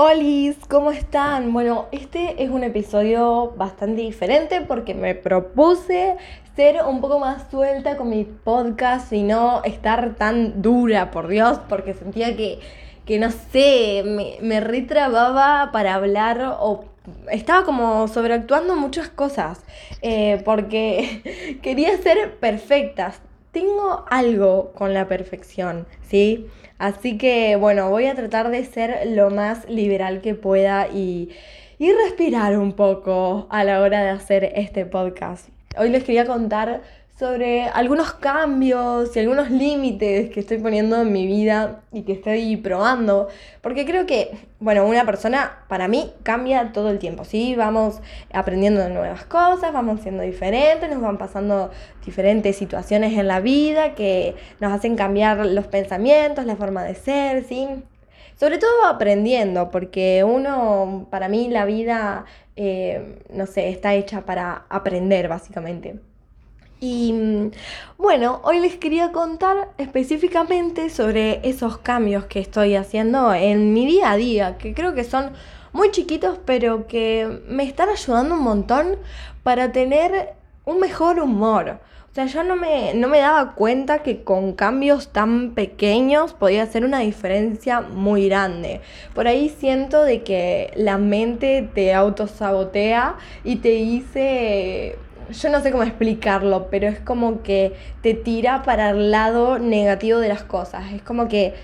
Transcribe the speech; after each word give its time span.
Hola, 0.00 0.54
¿cómo 0.68 0.92
están? 0.92 1.52
Bueno, 1.52 1.86
este 1.90 2.44
es 2.44 2.50
un 2.50 2.62
episodio 2.62 3.52
bastante 3.56 4.02
diferente 4.02 4.60
porque 4.60 4.94
me 4.94 5.16
propuse 5.16 6.16
ser 6.54 6.84
un 6.86 7.00
poco 7.00 7.18
más 7.18 7.50
suelta 7.50 7.96
con 7.96 8.10
mi 8.10 8.22
podcast 8.22 9.12
y 9.12 9.24
no 9.24 9.60
estar 9.64 10.14
tan 10.14 10.62
dura, 10.62 11.10
por 11.10 11.26
Dios, 11.26 11.58
porque 11.68 11.94
sentía 11.94 12.36
que, 12.36 12.60
que 13.06 13.18
no 13.18 13.32
sé, 13.32 14.04
me, 14.06 14.36
me 14.40 14.60
retrababa 14.60 15.70
para 15.72 15.94
hablar 15.94 16.58
o 16.60 16.84
estaba 17.32 17.64
como 17.64 18.06
sobreactuando 18.06 18.76
muchas 18.76 19.08
cosas 19.08 19.64
eh, 20.00 20.40
porque 20.44 21.58
quería 21.62 22.00
ser 22.00 22.38
perfecta. 22.38 23.14
Tengo 23.52 24.04
algo 24.10 24.72
con 24.72 24.92
la 24.92 25.08
perfección, 25.08 25.86
¿sí? 26.02 26.46
Así 26.78 27.16
que 27.16 27.56
bueno, 27.56 27.90
voy 27.90 28.06
a 28.06 28.14
tratar 28.14 28.50
de 28.50 28.64
ser 28.64 29.08
lo 29.08 29.30
más 29.30 29.68
liberal 29.68 30.20
que 30.20 30.34
pueda 30.34 30.88
y, 30.88 31.30
y 31.78 31.92
respirar 31.92 32.58
un 32.58 32.74
poco 32.74 33.46
a 33.50 33.64
la 33.64 33.80
hora 33.80 34.02
de 34.02 34.10
hacer 34.10 34.52
este 34.54 34.84
podcast. 34.84 35.48
Hoy 35.78 35.90
les 35.90 36.04
quería 36.04 36.26
contar 36.26 36.82
sobre 37.18 37.64
algunos 37.64 38.12
cambios 38.12 39.16
y 39.16 39.18
algunos 39.18 39.50
límites 39.50 40.30
que 40.30 40.38
estoy 40.38 40.58
poniendo 40.58 41.02
en 41.02 41.12
mi 41.12 41.26
vida 41.26 41.80
y 41.92 42.02
que 42.02 42.12
estoy 42.12 42.56
probando, 42.58 43.26
porque 43.60 43.84
creo 43.84 44.06
que, 44.06 44.38
bueno, 44.60 44.86
una 44.86 45.04
persona 45.04 45.64
para 45.68 45.88
mí 45.88 46.12
cambia 46.22 46.72
todo 46.72 46.90
el 46.90 47.00
tiempo, 47.00 47.24
¿sí? 47.24 47.56
Vamos 47.56 48.00
aprendiendo 48.32 48.88
nuevas 48.88 49.24
cosas, 49.24 49.72
vamos 49.72 50.00
siendo 50.02 50.22
diferentes, 50.22 50.88
nos 50.88 51.00
van 51.00 51.18
pasando 51.18 51.72
diferentes 52.06 52.56
situaciones 52.56 53.18
en 53.18 53.26
la 53.26 53.40
vida 53.40 53.96
que 53.96 54.36
nos 54.60 54.72
hacen 54.72 54.94
cambiar 54.94 55.44
los 55.44 55.66
pensamientos, 55.66 56.44
la 56.44 56.54
forma 56.54 56.84
de 56.84 56.94
ser, 56.94 57.42
¿sí? 57.44 57.66
Sobre 58.36 58.58
todo 58.58 58.86
aprendiendo, 58.86 59.70
porque 59.72 60.22
uno, 60.22 61.08
para 61.10 61.28
mí 61.28 61.48
la 61.48 61.64
vida, 61.64 62.26
eh, 62.54 63.18
no 63.30 63.46
sé, 63.46 63.70
está 63.70 63.94
hecha 63.94 64.20
para 64.24 64.66
aprender, 64.68 65.26
básicamente. 65.26 65.96
Y 66.80 67.50
bueno, 67.96 68.40
hoy 68.44 68.60
les 68.60 68.76
quería 68.76 69.10
contar 69.10 69.70
específicamente 69.78 70.90
sobre 70.90 71.40
esos 71.48 71.78
cambios 71.78 72.26
que 72.26 72.38
estoy 72.38 72.76
haciendo 72.76 73.34
en 73.34 73.72
mi 73.72 73.84
día 73.84 74.12
a 74.12 74.16
día, 74.16 74.58
que 74.58 74.74
creo 74.74 74.94
que 74.94 75.02
son 75.02 75.32
muy 75.72 75.90
chiquitos, 75.90 76.38
pero 76.44 76.86
que 76.86 77.42
me 77.48 77.64
están 77.64 77.88
ayudando 77.88 78.36
un 78.36 78.42
montón 78.42 78.96
para 79.42 79.72
tener 79.72 80.34
un 80.64 80.78
mejor 80.78 81.18
humor. 81.18 81.80
O 82.10 82.14
sea, 82.14 82.26
yo 82.26 82.42
no 82.42 82.56
me, 82.56 82.94
no 82.94 83.08
me 83.08 83.18
daba 83.18 83.54
cuenta 83.54 84.02
que 84.02 84.22
con 84.22 84.52
cambios 84.52 85.08
tan 85.08 85.54
pequeños 85.54 86.32
podía 86.32 86.62
hacer 86.62 86.84
una 86.84 87.00
diferencia 87.00 87.80
muy 87.80 88.28
grande. 88.28 88.80
Por 89.14 89.26
ahí 89.26 89.48
siento 89.48 90.04
de 90.04 90.22
que 90.22 90.72
la 90.76 90.96
mente 90.96 91.68
te 91.74 91.92
autosabotea 91.92 93.16
y 93.44 93.56
te 93.56 93.70
dice 93.70 94.96
yo 95.32 95.50
no 95.50 95.60
sé 95.60 95.70
cómo 95.70 95.82
explicarlo, 95.82 96.68
pero 96.70 96.88
es 96.88 97.00
como 97.00 97.42
que 97.42 97.74
te 98.02 98.14
tira 98.14 98.62
para 98.62 98.90
el 98.90 99.10
lado 99.10 99.58
negativo 99.58 100.18
de 100.18 100.28
las 100.28 100.42
cosas. 100.42 100.92
Es 100.92 101.02
como 101.02 101.28
que 101.28 101.54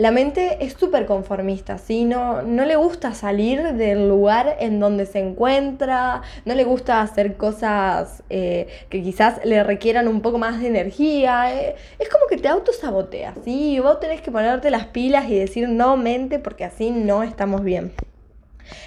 la 0.00 0.12
mente 0.12 0.64
es 0.64 0.72
súper 0.72 1.04
conformista, 1.04 1.76
¿sí? 1.76 2.04
No, 2.04 2.40
no 2.40 2.64
le 2.64 2.76
gusta 2.76 3.12
salir 3.12 3.74
del 3.74 4.08
lugar 4.08 4.56
en 4.58 4.80
donde 4.80 5.04
se 5.04 5.18
encuentra, 5.18 6.22
no 6.46 6.54
le 6.54 6.64
gusta 6.64 7.02
hacer 7.02 7.36
cosas 7.36 8.22
eh, 8.30 8.66
que 8.88 9.02
quizás 9.02 9.44
le 9.44 9.62
requieran 9.62 10.08
un 10.08 10.22
poco 10.22 10.38
más 10.38 10.58
de 10.58 10.68
energía. 10.68 11.54
Eh, 11.54 11.76
es 11.98 12.08
como 12.08 12.26
que 12.28 12.38
te 12.38 12.48
autosabotea, 12.48 13.34
¿sí? 13.44 13.78
vos 13.80 14.00
tenés 14.00 14.22
que 14.22 14.30
ponerte 14.30 14.70
las 14.70 14.86
pilas 14.86 15.28
y 15.28 15.38
decir 15.38 15.68
no 15.68 15.98
mente 15.98 16.38
porque 16.38 16.64
así 16.64 16.90
no 16.90 17.22
estamos 17.22 17.62
bien. 17.62 17.92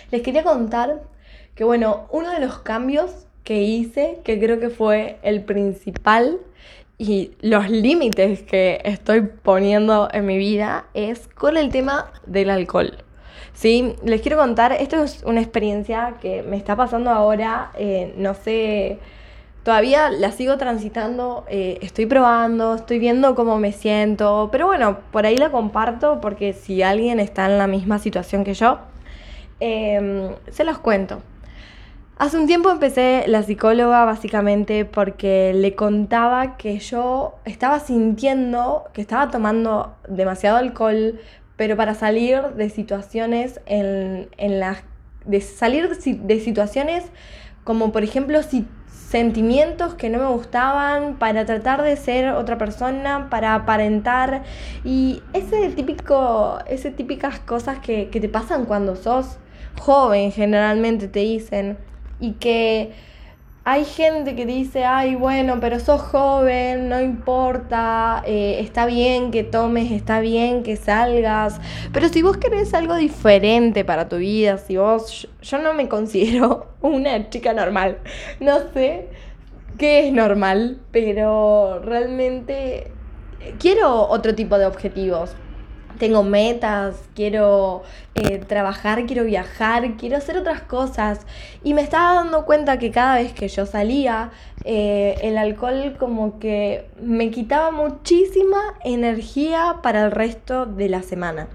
Les 0.10 0.24
quería 0.24 0.44
contar 0.44 1.04
que, 1.54 1.64
bueno, 1.64 2.08
uno 2.12 2.32
de 2.32 2.40
los 2.40 2.58
cambios 2.60 3.28
que 3.44 3.62
hice, 3.62 4.20
que 4.24 4.40
creo 4.40 4.60
que 4.60 4.70
fue 4.70 5.18
el 5.22 5.44
principal 5.44 6.40
y 6.98 7.32
los 7.42 7.70
límites 7.70 8.44
que 8.44 8.82
estoy 8.86 9.22
poniendo 9.22 10.08
en 10.12 10.26
mi 10.26 10.38
vida 10.38 10.86
es 10.94 11.28
con 11.28 11.58
el 11.58 11.70
tema 11.70 12.12
del 12.26 12.50
alcohol. 12.50 12.98
Sí, 13.54 13.96
les 14.04 14.22
quiero 14.22 14.38
contar, 14.38 14.72
esto 14.74 15.04
es 15.04 15.24
una 15.26 15.42
experiencia 15.42 16.16
que 16.22 16.44
me 16.44 16.58
está 16.58 16.76
pasando 16.76 17.10
ahora, 17.12 17.72
eh, 17.78 18.14
no 18.18 18.34
sé, 18.34 19.00
todavía 19.64 20.10
la 20.10 20.32
sigo 20.32 20.58
transitando, 20.58 21.46
eh, 21.50 21.78
estoy 21.82 22.06
probando, 22.06 22.76
estoy 22.76 23.00
viendo 23.00 23.36
cómo 23.36 23.58
me 23.60 23.72
siento, 23.72 24.50
pero 24.52 24.68
bueno, 24.68 25.00
por 25.12 25.26
ahí 25.26 25.38
la 25.38 25.52
comparto 25.52 26.20
porque 26.22 26.54
si 26.54 26.82
alguien 26.84 27.20
está 27.20 27.46
en 27.46 27.58
la 27.58 27.68
misma 27.68 28.00
situación 28.00 28.44
que 28.44 28.54
yo, 28.54 28.80
em, 29.60 30.30
se 30.52 30.64
los 30.64 30.80
cuento. 30.80 31.22
Hace 32.18 32.38
un 32.38 32.46
tiempo 32.46 32.70
empecé 32.70 33.26
la 33.28 33.42
psicóloga 33.42 34.06
básicamente 34.06 34.86
porque 34.86 35.52
le 35.56 35.74
contaba 35.74 36.58
que 36.58 36.78
yo 36.78 37.36
estaba 37.44 37.80
sintiendo 37.80 38.84
que 38.94 39.02
estaba 39.02 39.32
tomando 39.32 39.96
demasiado 40.08 40.58
alcohol, 40.58 41.20
pero 41.58 41.76
para 41.76 41.96
salir 41.96 42.42
de 42.56 42.70
situaciones 42.70 43.62
en, 43.66 44.30
las 44.38 44.84
de 45.26 45.42
salir 45.42 45.90
de 45.90 46.40
situaciones 46.40 47.06
como 47.64 47.92
por 47.92 48.04
ejemplo 48.04 48.44
si, 48.44 48.68
sentimientos 48.88 49.96
que 49.96 50.10
no 50.10 50.20
me 50.20 50.28
gustaban 50.28 51.18
para 51.18 51.46
tratar 51.46 51.82
de 51.82 51.96
ser 51.98 52.30
otra 52.34 52.58
persona, 52.58 53.28
para 53.30 53.54
aparentar. 53.54 54.44
Y 54.84 55.22
ese 55.34 55.70
típico, 55.70 56.60
ese 56.68 56.90
típicas 56.92 57.40
cosas 57.40 57.80
que, 57.80 58.10
que 58.10 58.20
te 58.20 58.30
pasan 58.30 58.66
cuando 58.66 58.96
sos 58.96 59.38
joven 59.80 60.32
generalmente 60.32 61.08
te 61.08 61.20
dicen 61.20 61.78
y 62.24 62.32
que 62.36 62.92
hay 63.66 63.84
gente 63.84 64.34
que 64.36 64.46
dice, 64.46 64.86
ay, 64.86 65.16
bueno, 65.16 65.60
pero 65.60 65.78
sos 65.82 66.02
joven, 66.02 66.88
no 66.88 67.02
importa, 67.02 68.24
eh, 68.26 68.60
está 68.62 68.86
bien 68.86 69.30
que 69.32 69.44
tomes, 69.44 69.92
está 69.92 70.22
bien 70.22 70.64
que 70.64 70.78
salgas, 70.78 71.60
pero 71.92 72.08
si 72.08 72.22
vos 72.22 72.38
querés 72.38 72.74
algo 72.74 72.96
diferente 72.96 73.84
para 73.84 74.08
tu 74.08 74.18
vida, 74.18 74.58
si 74.58 74.78
vos, 74.78 75.28
yo 75.42 75.58
no 75.58 75.74
me 75.74 75.90
considero 75.90 76.68
una 76.82 77.30
chica 77.30 77.52
normal, 77.52 77.98
no 78.40 78.60
sé 78.74 79.10
qué 79.78 80.08
es 80.08 80.14
normal, 80.14 80.80
pero 80.92 81.82
realmente 81.84 82.90
quiero 83.60 84.08
otro 84.08 84.34
tipo 84.34 84.58
de 84.58 84.66
objetivos, 84.66 85.36
tengo 86.04 86.22
metas, 86.22 86.98
quiero 87.16 87.84
eh, 88.16 88.40
trabajar, 88.40 89.06
quiero 89.06 89.24
viajar, 89.24 89.96
quiero 89.96 90.18
hacer 90.18 90.36
otras 90.36 90.62
cosas. 90.62 91.22
Y 91.64 91.74
me 91.74 91.82
estaba 91.82 92.16
dando 92.16 92.44
cuenta 92.44 92.78
que 92.78 92.92
cada 92.92 93.16
vez 93.16 93.32
que 93.32 93.48
yo 93.48 93.66
salía, 93.66 94.30
eh, 94.66 95.16
el 95.22 95.38
alcohol 95.38 95.96
como 95.98 96.40
que 96.40 96.90
me 97.02 97.32
quitaba 97.32 97.72
muchísima 97.72 98.60
energía 98.84 99.78
para 99.82 100.04
el 100.04 100.12
resto 100.12 100.66
de 100.66 100.90
la 100.90 101.04
semana 101.04 101.48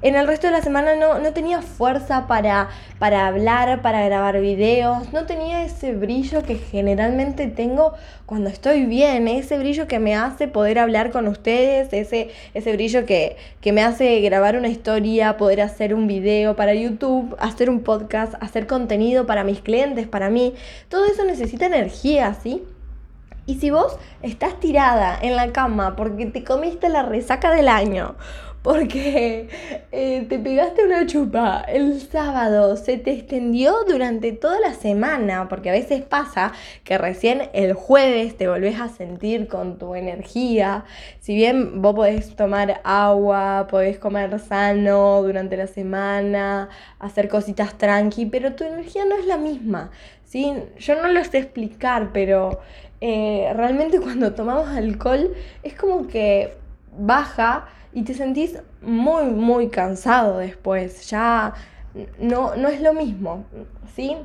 en 0.00 0.14
el 0.14 0.26
resto 0.26 0.46
de 0.46 0.52
la 0.52 0.62
semana 0.62 0.94
no, 0.94 1.18
no 1.18 1.32
tenía 1.32 1.60
fuerza 1.60 2.26
para, 2.28 2.68
para 2.98 3.26
hablar, 3.26 3.82
para 3.82 4.04
grabar 4.04 4.40
videos, 4.40 5.12
no 5.12 5.26
tenía 5.26 5.64
ese 5.64 5.92
brillo 5.92 6.42
que 6.42 6.54
generalmente 6.56 7.48
tengo 7.48 7.94
cuando 8.24 8.48
estoy 8.48 8.84
bien, 8.84 9.26
ese 9.26 9.58
brillo 9.58 9.88
que 9.88 9.98
me 9.98 10.14
hace 10.14 10.46
poder 10.46 10.78
hablar 10.78 11.10
con 11.10 11.26
ustedes, 11.26 11.92
ese, 11.92 12.30
ese 12.54 12.72
brillo 12.72 13.06
que, 13.06 13.36
que 13.60 13.72
me 13.72 13.82
hace 13.82 14.20
grabar 14.20 14.56
una 14.56 14.68
historia, 14.68 15.36
poder 15.36 15.62
hacer 15.62 15.94
un 15.94 16.06
video 16.06 16.54
para 16.54 16.74
YouTube, 16.74 17.34
hacer 17.40 17.68
un 17.68 17.80
podcast, 17.80 18.34
hacer 18.40 18.66
contenido 18.66 19.26
para 19.26 19.42
mis 19.42 19.60
clientes, 19.60 20.06
para 20.06 20.30
mí. 20.30 20.54
Todo 20.88 21.06
eso 21.06 21.24
necesita 21.24 21.66
energía, 21.66 22.34
¿sí? 22.34 22.62
Y 23.46 23.54
si 23.54 23.70
vos 23.70 23.96
estás 24.20 24.60
tirada 24.60 25.18
en 25.20 25.34
la 25.34 25.52
cama 25.52 25.96
porque 25.96 26.26
te 26.26 26.44
comiste 26.44 26.90
la 26.90 27.02
resaca 27.02 27.50
del 27.50 27.68
año 27.68 28.14
porque 28.68 29.48
eh, 29.92 30.26
te 30.28 30.38
pegaste 30.38 30.84
una 30.84 31.06
chupa 31.06 31.64
el 31.66 32.02
sábado, 32.02 32.76
se 32.76 32.98
te 32.98 33.12
extendió 33.12 33.72
durante 33.88 34.32
toda 34.32 34.60
la 34.60 34.74
semana, 34.74 35.48
porque 35.48 35.70
a 35.70 35.72
veces 35.72 36.02
pasa 36.02 36.52
que 36.84 36.98
recién 36.98 37.48
el 37.54 37.72
jueves 37.72 38.36
te 38.36 38.46
volvés 38.46 38.78
a 38.78 38.90
sentir 38.90 39.48
con 39.48 39.78
tu 39.78 39.94
energía. 39.94 40.84
Si 41.18 41.34
bien 41.34 41.80
vos 41.80 41.94
podés 41.94 42.36
tomar 42.36 42.82
agua, 42.84 43.68
podés 43.70 43.98
comer 43.98 44.38
sano 44.38 45.22
durante 45.22 45.56
la 45.56 45.66
semana, 45.66 46.68
hacer 46.98 47.30
cositas 47.30 47.78
tranqui, 47.78 48.26
pero 48.26 48.52
tu 48.54 48.64
energía 48.64 49.06
no 49.06 49.16
es 49.16 49.24
la 49.24 49.38
misma. 49.38 49.92
¿sí? 50.26 50.52
Yo 50.78 51.00
no 51.00 51.08
lo 51.08 51.24
sé 51.24 51.38
explicar, 51.38 52.10
pero 52.12 52.60
eh, 53.00 53.50
realmente 53.56 53.98
cuando 53.98 54.34
tomamos 54.34 54.68
alcohol 54.68 55.32
es 55.62 55.72
como 55.72 56.06
que 56.06 56.52
baja 56.98 57.66
y 57.92 58.02
te 58.02 58.14
sentís 58.14 58.58
muy, 58.82 59.24
muy 59.24 59.68
cansado 59.68 60.38
después. 60.38 61.08
Ya 61.08 61.54
no, 62.18 62.54
no 62.56 62.68
es 62.68 62.80
lo 62.80 62.92
mismo, 62.92 63.44
¿sí? 63.94 64.16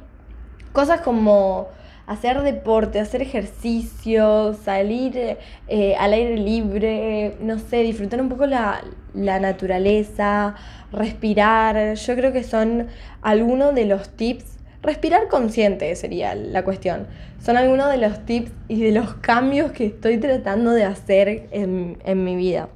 Cosas 0.72 1.02
como 1.02 1.68
hacer 2.06 2.42
deporte, 2.42 3.00
hacer 3.00 3.22
ejercicio, 3.22 4.54
salir 4.54 5.38
eh, 5.68 5.96
al 5.96 6.14
aire 6.14 6.38
libre, 6.38 7.38
no 7.40 7.60
sé, 7.60 7.78
disfrutar 7.78 8.22
un 8.22 8.30
poco 8.30 8.46
la, 8.46 8.84
la 9.14 9.40
naturaleza, 9.40 10.56
respirar. 10.92 11.96
Yo 11.96 12.16
creo 12.16 12.34
que 12.34 12.44
son 12.44 12.88
algunos 13.22 13.74
de 13.74 13.86
los 13.86 14.10
tips. 14.10 14.58
Respirar 14.82 15.30
consciente 15.30 15.96
sería 15.96 16.36
la 16.36 16.64
cuestión. 16.64 17.08
Son 17.40 17.56
algunos 17.56 17.90
de 17.90 17.98
los 17.98 18.26
tips 18.26 18.52
y 18.68 18.82
de 18.82 18.92
los 18.92 19.14
cambios 19.16 19.72
que 19.72 19.86
estoy 19.86 20.18
tratando 20.18 20.72
de 20.72 20.84
hacer 20.84 21.48
en, 21.52 22.00
en 22.04 22.24
mi 22.24 22.36
vida. 22.36 22.68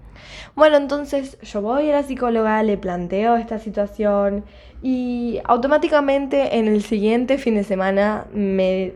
Bueno, 0.55 0.77
entonces 0.77 1.37
yo 1.41 1.61
voy 1.61 1.89
a 1.89 1.93
la 1.93 2.03
psicóloga, 2.03 2.61
le 2.63 2.77
planteo 2.77 3.37
esta 3.37 3.59
situación 3.59 4.45
y 4.81 5.39
automáticamente 5.45 6.57
en 6.57 6.67
el 6.67 6.83
siguiente 6.83 7.37
fin 7.37 7.55
de 7.55 7.63
semana 7.63 8.25
me 8.33 8.93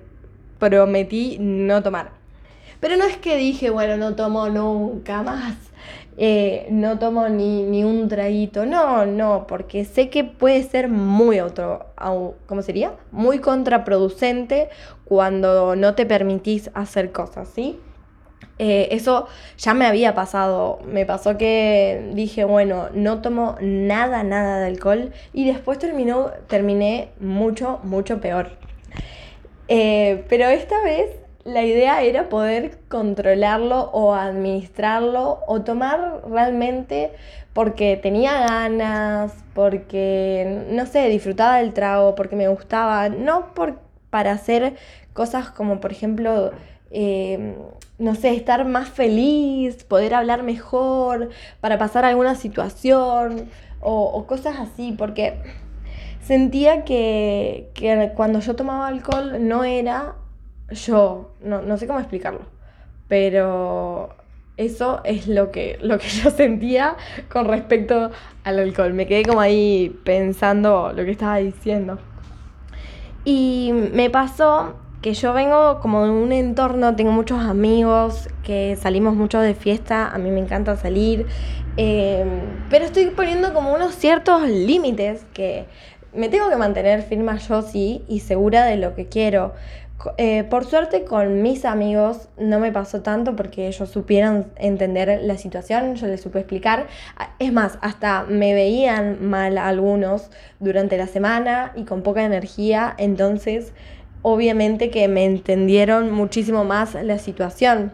prometí 0.59 1.37
no 1.39 1.81
tomar. 1.81 2.11
Pero 2.79 2.97
no 2.97 3.03
es 3.03 3.17
que 3.17 3.37
dije, 3.37 3.69
bueno, 3.69 3.97
no 3.97 4.15
tomo 4.15 4.49
nunca 4.49 5.21
más, 5.21 5.55
eh, 6.17 6.67
no 6.71 6.97
tomo 6.97 7.29
ni, 7.29 7.63
ni, 7.63 7.83
un 7.83 8.07
traguito, 8.09 8.65
no, 8.65 9.05
no, 9.05 9.45
porque 9.47 9.85
sé 9.85 10.09
que 10.09 10.23
puede 10.23 10.63
ser 10.63 10.89
muy 10.89 11.37
auto, 11.37 11.85
¿cómo 12.47 12.61
sería? 12.63 12.93
Muy 13.11 13.39
contraproducente 13.39 14.69
cuando 15.05 15.75
no 15.75 15.93
te 15.93 16.05
permitís 16.05 16.71
hacer 16.73 17.11
cosas, 17.11 17.49
¿sí? 17.49 17.79
Eh, 18.63 18.89
eso 18.95 19.27
ya 19.57 19.73
me 19.73 19.87
había 19.87 20.13
pasado. 20.13 20.77
Me 20.85 21.03
pasó 21.07 21.35
que 21.35 22.11
dije, 22.13 22.43
bueno, 22.43 22.89
no 22.93 23.19
tomo 23.19 23.55
nada, 23.59 24.21
nada 24.21 24.59
de 24.59 24.67
alcohol. 24.67 25.11
Y 25.33 25.47
después 25.47 25.79
terminó, 25.79 26.29
terminé 26.47 27.09
mucho, 27.19 27.79
mucho 27.81 28.21
peor. 28.21 28.51
Eh, 29.67 30.25
pero 30.29 30.45
esta 30.45 30.79
vez 30.83 31.09
la 31.43 31.63
idea 31.63 32.03
era 32.03 32.29
poder 32.29 32.77
controlarlo 32.87 33.89
o 33.93 34.13
administrarlo 34.13 35.39
o 35.47 35.61
tomar 35.63 36.21
realmente 36.29 37.13
porque 37.53 37.97
tenía 37.97 38.41
ganas, 38.41 39.33
porque, 39.55 40.65
no 40.69 40.85
sé, 40.85 41.07
disfrutaba 41.09 41.57
del 41.57 41.73
trago, 41.73 42.13
porque 42.13 42.35
me 42.35 42.47
gustaba, 42.47 43.09
no 43.09 43.55
por, 43.55 43.79
para 44.11 44.33
hacer 44.33 44.75
cosas 45.13 45.49
como, 45.49 45.79
por 45.79 45.91
ejemplo, 45.91 46.51
eh, 46.91 47.55
no 47.99 48.15
sé, 48.15 48.33
estar 48.35 48.65
más 48.65 48.89
feliz, 48.89 49.83
poder 49.83 50.13
hablar 50.13 50.43
mejor, 50.43 51.29
para 51.59 51.77
pasar 51.77 52.03
alguna 52.05 52.35
situación 52.35 53.49
o, 53.79 54.25
cosas 54.27 54.59
así, 54.59 54.93
porque 54.97 55.41
sentía 56.23 56.83
que, 56.83 57.69
cuando 58.15 58.39
yo 58.39 58.55
tomaba 58.55 58.87
alcohol 58.87 59.47
no 59.47 59.63
era 59.63 60.15
yo, 60.69 61.33
no, 61.43 61.77
sé 61.77 61.87
cómo 61.87 61.99
explicarlo, 61.99 62.41
pero 63.07 64.15
eso 64.57 65.01
es 65.03 65.27
lo 65.27 65.51
que, 65.51 65.77
lo 65.81 65.97
que 65.97 66.07
yo 66.23 66.29
sentía 66.31 66.95
con 67.31 67.45
respecto 67.45 68.11
al 68.43 68.59
alcohol. 68.59 68.93
Me 68.93 69.07
quedé 69.07 69.23
como 69.23 69.41
ahí 69.41 69.97
pensando 70.03 70.93
lo 70.93 71.03
que 71.03 71.11
estaba 71.11 71.37
diciendo. 71.37 71.99
Y 73.23 73.71
me 73.93 74.09
pasó 74.09 74.75
que 75.01 75.13
yo 75.15 75.33
vengo 75.33 75.79
como 75.79 76.03
de 76.05 76.11
un 76.11 76.31
entorno, 76.31 76.95
tengo 76.95 77.11
muchos 77.11 77.39
amigos, 77.39 78.29
que 78.43 78.75
salimos 78.75 79.15
mucho 79.15 79.39
de 79.39 79.55
fiesta, 79.55 80.09
a 80.09 80.17
mí 80.19 80.29
me 80.29 80.39
encanta 80.39 80.77
salir, 80.77 81.25
em, 81.77 82.27
pero 82.69 82.85
estoy 82.85 83.07
poniendo 83.07 83.53
como 83.53 83.73
unos 83.73 83.95
ciertos 83.95 84.47
límites 84.47 85.25
que 85.33 85.65
me 86.13 86.29
tengo 86.29 86.49
que 86.49 86.55
mantener 86.55 87.01
firme 87.01 87.37
yo 87.39 87.61
sí 87.61 88.03
y 88.07 88.19
segura 88.19 88.65
de 88.65 88.77
lo 88.77 88.95
que 88.95 89.07
quiero. 89.07 89.53
Eh, 90.17 90.43
por 90.45 90.65
suerte 90.65 91.03
con 91.03 91.43
mis 91.43 91.63
amigos 91.63 92.27
no 92.37 92.59
me 92.59 92.71
pasó 92.71 93.01
tanto 93.01 93.35
porque 93.35 93.67
ellos 93.67 93.87
supieron 93.89 94.47
entender 94.55 95.21
la 95.21 95.37
situación, 95.37 95.95
yo 95.95 96.07
les 96.07 96.21
supe 96.21 96.39
explicar. 96.39 96.87
Es 97.39 97.53
más, 97.53 97.77
hasta 97.81 98.23
me 98.23 98.53
veían 98.53 99.23
mal 99.23 99.57
algunos 99.57 100.31
durante 100.59 100.97
la 100.97 101.07
semana 101.07 101.71
y 101.75 101.83
con 101.85 102.01
poca 102.01 102.23
energía, 102.23 102.95
entonces 102.97 103.73
obviamente 104.21 104.89
que 104.89 105.07
me 105.07 105.25
entendieron 105.25 106.11
muchísimo 106.11 106.63
más 106.63 106.95
la 106.95 107.17
situación. 107.19 107.91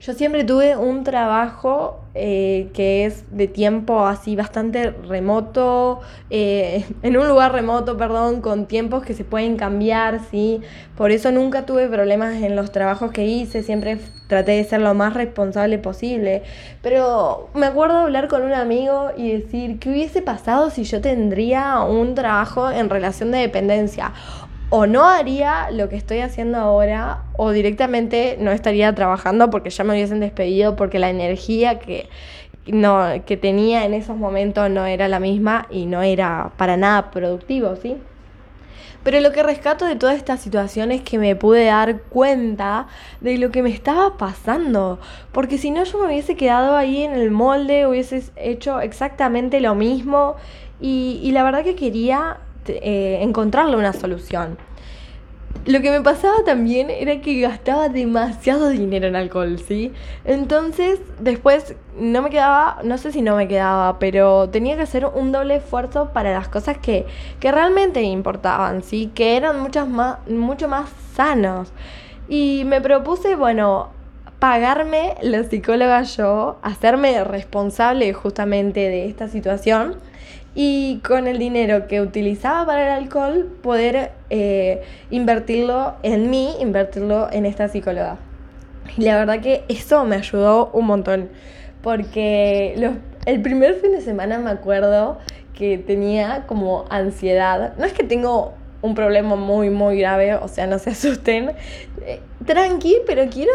Yo 0.00 0.12
siempre 0.12 0.44
tuve 0.44 0.76
un 0.76 1.04
trabajo 1.04 2.00
eh, 2.14 2.68
que 2.74 3.06
es 3.06 3.24
de 3.30 3.48
tiempo 3.48 4.06
así 4.06 4.36
bastante 4.36 4.90
remoto, 4.90 6.00
eh, 6.28 6.84
en 7.02 7.16
un 7.16 7.28
lugar 7.28 7.52
remoto, 7.52 7.96
perdón, 7.96 8.42
con 8.42 8.66
tiempos 8.66 9.04
que 9.04 9.14
se 9.14 9.24
pueden 9.24 9.56
cambiar, 9.56 10.20
¿sí? 10.30 10.60
Por 10.96 11.12
eso 11.12 11.30
nunca 11.30 11.64
tuve 11.64 11.88
problemas 11.88 12.42
en 12.42 12.56
los 12.56 12.72
trabajos 12.72 13.10
que 13.10 13.24
hice, 13.24 13.62
siempre 13.62 13.98
traté 14.28 14.52
de 14.52 14.64
ser 14.64 14.82
lo 14.82 14.92
más 14.94 15.14
responsable 15.14 15.78
posible. 15.78 16.42
Pero 16.82 17.48
me 17.54 17.66
acuerdo 17.66 17.98
hablar 17.98 18.28
con 18.28 18.42
un 18.42 18.52
amigo 18.52 19.10
y 19.16 19.32
decir, 19.32 19.78
¿qué 19.78 19.90
hubiese 19.90 20.20
pasado 20.20 20.70
si 20.70 20.84
yo 20.84 21.00
tendría 21.00 21.80
un 21.80 22.14
trabajo 22.14 22.70
en 22.70 22.90
relación 22.90 23.30
de 23.30 23.38
dependencia? 23.38 24.12
O 24.70 24.86
no 24.86 25.04
haría 25.04 25.70
lo 25.70 25.88
que 25.88 25.96
estoy 25.96 26.18
haciendo 26.18 26.58
ahora 26.58 27.22
o 27.36 27.50
directamente 27.50 28.36
no 28.40 28.50
estaría 28.50 28.94
trabajando 28.94 29.48
porque 29.50 29.70
ya 29.70 29.84
me 29.84 29.92
hubiesen 29.92 30.20
despedido 30.20 30.74
porque 30.76 30.98
la 30.98 31.08
energía 31.08 31.78
que, 31.78 32.08
no, 32.66 33.06
que 33.24 33.36
tenía 33.36 33.84
en 33.84 33.94
esos 33.94 34.16
momentos 34.16 34.68
no 34.70 34.86
era 34.86 35.08
la 35.08 35.20
misma 35.20 35.66
y 35.70 35.86
no 35.86 36.02
era 36.02 36.50
para 36.56 36.76
nada 36.76 37.10
productivo, 37.10 37.76
¿sí? 37.76 37.96
Pero 39.04 39.20
lo 39.20 39.30
que 39.30 39.44
rescato 39.44 39.84
de 39.84 39.94
toda 39.94 40.14
esta 40.14 40.36
situación 40.36 40.90
es 40.90 41.00
que 41.00 41.16
me 41.16 41.36
pude 41.36 41.66
dar 41.66 42.00
cuenta 42.00 42.88
de 43.20 43.38
lo 43.38 43.52
que 43.52 43.62
me 43.62 43.70
estaba 43.70 44.16
pasando. 44.16 44.98
Porque 45.30 45.58
si 45.58 45.70
no, 45.70 45.84
yo 45.84 46.00
me 46.00 46.06
hubiese 46.06 46.34
quedado 46.34 46.74
ahí 46.74 47.04
en 47.04 47.12
el 47.12 47.30
molde, 47.30 47.86
hubiese 47.86 48.24
hecho 48.34 48.80
exactamente 48.80 49.60
lo 49.60 49.76
mismo. 49.76 50.34
Y, 50.80 51.20
y 51.22 51.30
la 51.30 51.44
verdad 51.44 51.62
que 51.62 51.76
quería 51.76 52.38
eh, 52.68 53.22
encontrarle 53.22 53.76
una 53.76 53.92
solución. 53.92 54.58
Lo 55.64 55.80
que 55.80 55.90
me 55.90 56.00
pasaba 56.00 56.44
también 56.44 56.90
era 56.90 57.20
que 57.20 57.40
gastaba 57.40 57.88
demasiado 57.88 58.68
dinero 58.68 59.08
en 59.08 59.16
alcohol, 59.16 59.58
¿sí? 59.58 59.92
Entonces, 60.24 61.00
después 61.18 61.74
no 61.98 62.22
me 62.22 62.30
quedaba, 62.30 62.78
no 62.84 62.98
sé 62.98 63.10
si 63.10 63.20
no 63.20 63.34
me 63.34 63.48
quedaba, 63.48 63.98
pero 63.98 64.48
tenía 64.50 64.76
que 64.76 64.82
hacer 64.82 65.06
un 65.06 65.32
doble 65.32 65.56
esfuerzo 65.56 66.12
para 66.12 66.32
las 66.32 66.48
cosas 66.48 66.78
que, 66.78 67.06
que 67.40 67.50
realmente 67.50 68.00
me 68.00 68.06
importaban, 68.06 68.84
¿sí? 68.84 69.10
Que 69.12 69.36
eran 69.36 69.60
muchas 69.60 69.88
más, 69.88 70.18
mucho 70.28 70.68
más 70.68 70.88
sanos. 71.16 71.72
Y 72.28 72.62
me 72.66 72.80
propuse, 72.80 73.34
bueno, 73.34 73.88
pagarme 74.38 75.14
la 75.22 75.42
psicóloga 75.42 76.02
yo, 76.02 76.58
hacerme 76.62 77.24
responsable 77.24 78.12
justamente 78.12 78.80
de 78.80 79.06
esta 79.06 79.26
situación 79.28 79.96
y 80.58 81.00
con 81.06 81.28
el 81.28 81.38
dinero 81.38 81.86
que 81.86 82.00
utilizaba 82.00 82.64
para 82.64 82.86
el 82.86 83.02
alcohol 83.04 83.44
poder 83.62 84.12
eh, 84.30 84.82
invertirlo 85.10 85.96
en 86.02 86.30
mí, 86.30 86.54
invertirlo 86.60 87.30
en 87.30 87.44
esta 87.44 87.68
psicóloga. 87.68 88.16
Y 88.96 89.02
la 89.02 89.18
verdad 89.18 89.40
que 89.40 89.64
eso 89.68 90.06
me 90.06 90.16
ayudó 90.16 90.70
un 90.72 90.86
montón, 90.86 91.28
porque 91.82 92.74
el 93.26 93.42
primer 93.42 93.74
fin 93.74 93.92
de 93.92 94.00
semana 94.00 94.38
me 94.38 94.48
acuerdo 94.48 95.18
que 95.54 95.76
tenía 95.76 96.44
como 96.46 96.86
ansiedad. 96.88 97.74
No 97.76 97.84
es 97.84 97.92
que 97.92 98.04
tengo 98.04 98.54
un 98.80 98.94
problema 98.94 99.36
muy, 99.36 99.68
muy 99.68 99.98
grave, 99.98 100.36
o 100.36 100.48
sea, 100.48 100.66
no 100.66 100.78
se 100.78 100.90
asusten. 100.96 101.52
Eh, 102.06 102.20
tranqui, 102.46 102.96
pero 103.06 103.28
quiero 103.28 103.52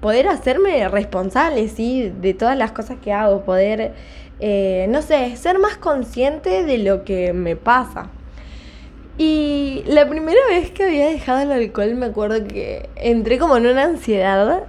poder 0.00 0.28
hacerme 0.28 0.88
responsable, 0.88 1.66
¿sí? 1.66 2.12
De 2.20 2.34
todas 2.34 2.56
las 2.56 2.70
cosas 2.70 2.98
que 3.02 3.12
hago, 3.12 3.42
poder 3.42 3.94
eh, 4.40 4.86
no 4.88 5.02
sé, 5.02 5.36
ser 5.36 5.58
más 5.58 5.76
consciente 5.76 6.64
de 6.64 6.78
lo 6.78 7.04
que 7.04 7.32
me 7.32 7.56
pasa. 7.56 8.10
Y 9.18 9.82
la 9.86 10.08
primera 10.08 10.40
vez 10.48 10.70
que 10.70 10.84
había 10.84 11.06
dejado 11.08 11.40
el 11.40 11.52
alcohol 11.52 11.94
me 11.94 12.06
acuerdo 12.06 12.46
que 12.46 12.90
entré 12.96 13.38
como 13.38 13.56
en 13.56 13.66
una 13.66 13.84
ansiedad 13.84 14.64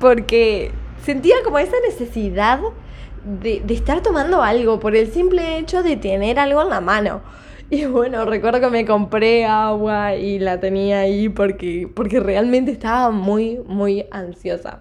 porque 0.00 0.70
sentía 1.04 1.36
como 1.44 1.58
esa 1.58 1.76
necesidad 1.86 2.60
de, 3.24 3.60
de, 3.64 3.74
estar 3.74 4.02
tomando 4.02 4.42
algo 4.42 4.80
por 4.80 4.96
el 4.96 5.12
simple 5.12 5.58
hecho 5.58 5.82
de 5.82 5.96
tener 5.96 6.38
algo 6.38 6.62
en 6.62 6.70
la 6.70 6.80
mano. 6.80 7.20
Y 7.70 7.86
bueno, 7.86 8.26
recuerdo 8.26 8.60
que 8.60 8.68
me 8.68 8.84
compré 8.84 9.46
agua 9.46 10.14
y 10.14 10.38
la 10.38 10.60
tenía 10.60 11.00
ahí 11.00 11.30
porque, 11.30 11.88
porque 11.94 12.20
realmente 12.20 12.70
estaba 12.70 13.10
muy, 13.10 13.60
muy 13.66 14.04
ansiosa. 14.10 14.80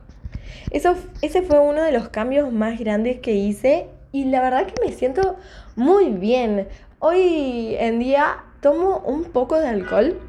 Eso, 0.72 0.96
ese 1.22 1.42
fue 1.42 1.60
uno 1.60 1.84
de 1.84 1.94
los 1.94 2.10
cambios 2.10 2.52
más 2.52 2.78
grandes 2.80 3.20
que 3.20 3.34
hice 3.34 3.88
y 4.12 4.26
la 4.26 4.42
verdad 4.42 4.68
que 4.68 4.76
me 4.86 4.92
siento 4.92 5.38
muy 5.76 6.10
bien. 6.10 6.68
Hoy 7.00 7.76
en 7.80 8.00
día 8.00 8.44
tomo 8.62 9.02
un 9.06 9.24
poco 9.26 9.60
de 9.60 9.68
alcohol 9.68 10.20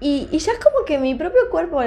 Y, 0.00 0.26
ya 0.38 0.52
es 0.52 0.58
como 0.58 0.84
que 0.84 0.98
mi 0.98 1.14
propio 1.14 1.48
cuerpo 1.50 1.80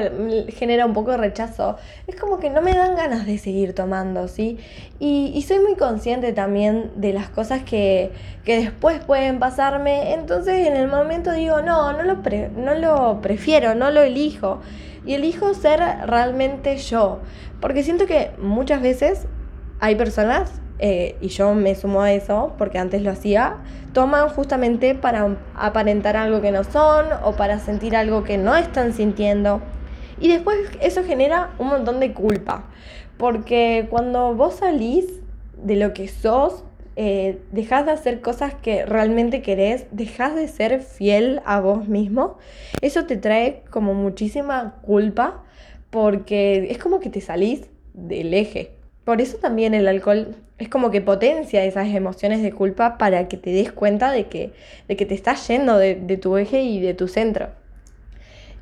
genera 0.49 0.85
un 0.85 0.93
poco 0.93 1.11
de 1.11 1.17
rechazo. 1.17 1.75
Es 2.07 2.15
como 2.15 2.39
que 2.39 2.49
no 2.49 2.61
me 2.61 2.73
dan 2.73 2.95
ganas 2.95 3.25
de 3.25 3.37
seguir 3.37 3.73
tomando, 3.75 4.27
¿sí? 4.27 4.57
Y, 4.99 5.39
soy 5.47 5.59
muy 5.59 5.75
consciente 5.75 6.33
también 6.33 6.91
de 6.95 7.13
las 7.13 7.29
cosas 7.29 7.63
que, 7.63 8.11
después 8.45 9.03
pueden 9.03 9.39
pasarme. 9.39 10.13
Entonces 10.13 10.67
en 10.67 10.77
el 10.77 10.87
momento 10.87 11.31
digo, 11.31 11.61
no, 11.61 11.93
no 11.93 12.03
lo, 12.03 12.15
no 12.55 12.75
lo 12.75 13.21
prefiero, 13.21 13.75
no 13.75 13.91
lo 13.91 14.01
elijo. 14.01 14.61
Y 15.05 15.13
elijo 15.13 15.53
ser 15.53 15.79
realmente 16.05 16.77
yo. 16.77 17.19
Porque 17.61 17.83
siento 17.83 18.07
que 18.07 18.31
muchas 18.39 18.81
veces 18.81 19.27
hay 19.79 19.95
personas 19.95 20.61
eh, 20.79 21.15
y 21.21 21.29
yo 21.29 21.53
me 21.55 21.73
sumo 21.75 22.01
a 22.01 22.11
eso 22.11 22.53
porque 22.57 22.77
antes 22.77 23.01
lo 23.01 23.11
hacía, 23.11 23.57
toman 23.93 24.29
justamente 24.29 24.95
para 24.95 25.37
aparentar 25.55 26.17
algo 26.17 26.41
que 26.41 26.51
no 26.51 26.63
son 26.63 27.05
o 27.23 27.35
para 27.35 27.59
sentir 27.59 27.95
algo 27.95 28.23
que 28.23 28.37
no 28.37 28.55
están 28.55 28.93
sintiendo. 28.93 29.61
Y 30.19 30.27
después 30.29 30.57
eso 30.81 31.03
genera 31.03 31.51
un 31.59 31.67
montón 31.67 31.99
de 31.99 32.13
culpa, 32.13 32.65
porque 33.17 33.87
cuando 33.89 34.35
vos 34.35 34.55
salís 34.55 35.05
de 35.55 35.75
lo 35.75 35.93
que 35.93 36.07
sos, 36.07 36.63
eh, 36.95 37.39
dejas 37.51 37.85
de 37.85 37.91
hacer 37.91 38.21
cosas 38.21 38.55
que 38.55 38.85
realmente 38.85 39.43
querés, 39.43 39.85
dejas 39.91 40.33
de 40.33 40.47
ser 40.47 40.81
fiel 40.81 41.41
a 41.45 41.59
vos 41.59 41.87
mismo, 41.87 42.37
eso 42.81 43.05
te 43.05 43.17
trae 43.17 43.63
como 43.69 43.93
muchísima 43.93 44.75
culpa 44.81 45.43
porque 45.91 46.67
es 46.71 46.79
como 46.79 46.99
que 46.99 47.09
te 47.09 47.21
salís 47.21 47.69
del 47.93 48.33
eje. 48.33 48.71
Por 49.03 49.21
eso 49.21 49.37
también 49.37 49.73
el 49.75 49.87
alcohol 49.87 50.35
es 50.59 50.69
como 50.69 50.89
que 50.89 51.01
potencia 51.01 51.63
esas 51.63 51.87
emociones 51.89 52.41
de 52.41 52.51
culpa 52.51 52.97
para 52.97 53.27
que 53.27 53.37
te 53.37 53.51
des 53.51 53.71
cuenta 53.71 54.11
de 54.11 54.27
que, 54.27 54.53
de 54.87 54.95
que 54.95 55.05
te 55.05 55.13
estás 55.13 55.47
yendo 55.47 55.77
de, 55.77 55.95
tu 56.21 56.37
eje 56.37 56.61
y 56.61 56.79
de 56.81 56.93
tu 56.93 57.07
centro. 57.07 57.49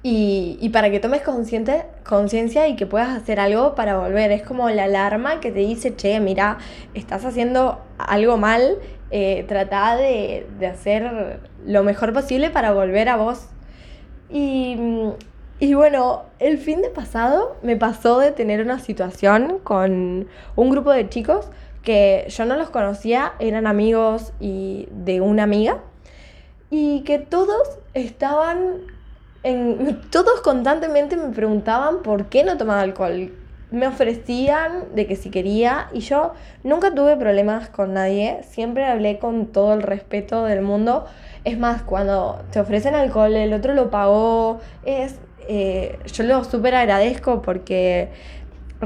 Y, 0.08 0.70
para 0.72 0.92
que 0.92 1.00
tomes 1.00 1.24
conciencia 1.24 2.68
y 2.68 2.76
que 2.76 2.86
puedas 2.86 3.10
hacer 3.10 3.40
algo 3.40 3.74
para 3.74 3.98
volver. 3.98 4.32
Es 4.32 4.44
como 4.44 4.70
la 4.70 4.84
alarma 4.84 5.40
que 5.40 5.52
te 5.52 5.62
dice, 5.62 5.96
che, 5.96 6.20
mira, 6.20 6.60
estás 6.94 7.26
haciendo 7.26 7.82
algo 7.98 8.38
mal, 8.38 8.78
eh, 9.10 9.46
trata 9.48 9.96
de, 9.96 10.46
de 10.60 10.68
hacer 10.68 11.40
lo 11.66 11.84
mejor 11.84 12.14
posible 12.14 12.52
para 12.52 12.72
volver 12.72 13.10
a 13.10 13.16
vos. 13.16 13.48
Y 14.30 14.78
y 15.58 15.74
bueno, 15.74 16.24
el 16.40 16.58
fin 16.58 16.82
de 16.82 16.90
pasado 16.90 17.56
me 17.64 17.78
pasó 17.78 18.20
de 18.20 18.32
tener 18.32 18.60
una 18.62 18.80
situación 18.80 19.60
con 19.64 20.28
un 20.58 20.70
grupo 20.70 20.92
de 20.92 21.08
chicos 21.08 21.50
que 21.86 22.26
yo 22.28 22.44
no 22.44 22.58
los 22.58 22.70
conocía, 22.70 23.34
eran 23.40 23.68
amigos 23.68 24.34
y 24.42 24.90
de 24.92 25.22
una 25.22 25.44
amiga, 25.44 25.78
y 26.70 27.02
que 27.02 27.20
todos 27.20 27.80
estaban, 27.94 28.82
en, 29.44 30.02
todos 30.12 30.42
constantemente 30.42 31.16
me 31.16 31.34
preguntaban 31.34 32.02
por 32.02 32.26
qué 32.26 32.44
no 32.44 32.58
tomaba 32.58 32.82
alcohol. 32.82 33.32
Me 33.72 33.88
ofrecían 33.88 34.96
de 34.96 35.08
que 35.08 35.16
si 35.16 35.30
quería 35.30 35.88
y 35.94 36.00
yo 36.02 36.34
nunca 36.64 36.94
tuve 36.94 37.18
problemas 37.18 37.70
con 37.70 37.94
nadie, 37.94 38.42
siempre 38.44 38.86
hablé 38.86 39.18
con 39.18 39.48
todo 39.48 39.74
el 39.74 39.82
respeto 39.82 40.44
del 40.44 40.62
mundo. 40.62 41.06
Es 41.46 41.58
más, 41.58 41.82
cuando 41.82 42.44
te 42.52 42.60
ofrecen 42.60 42.96
alcohol, 42.96 43.36
el 43.36 43.54
otro 43.54 43.74
lo 43.74 43.90
pagó, 43.90 44.60
es 44.86 45.16
eh, 45.48 46.00
yo 46.12 46.24
lo 46.24 46.44
súper 46.44 46.74
agradezco 46.74 47.42
porque 47.42 48.10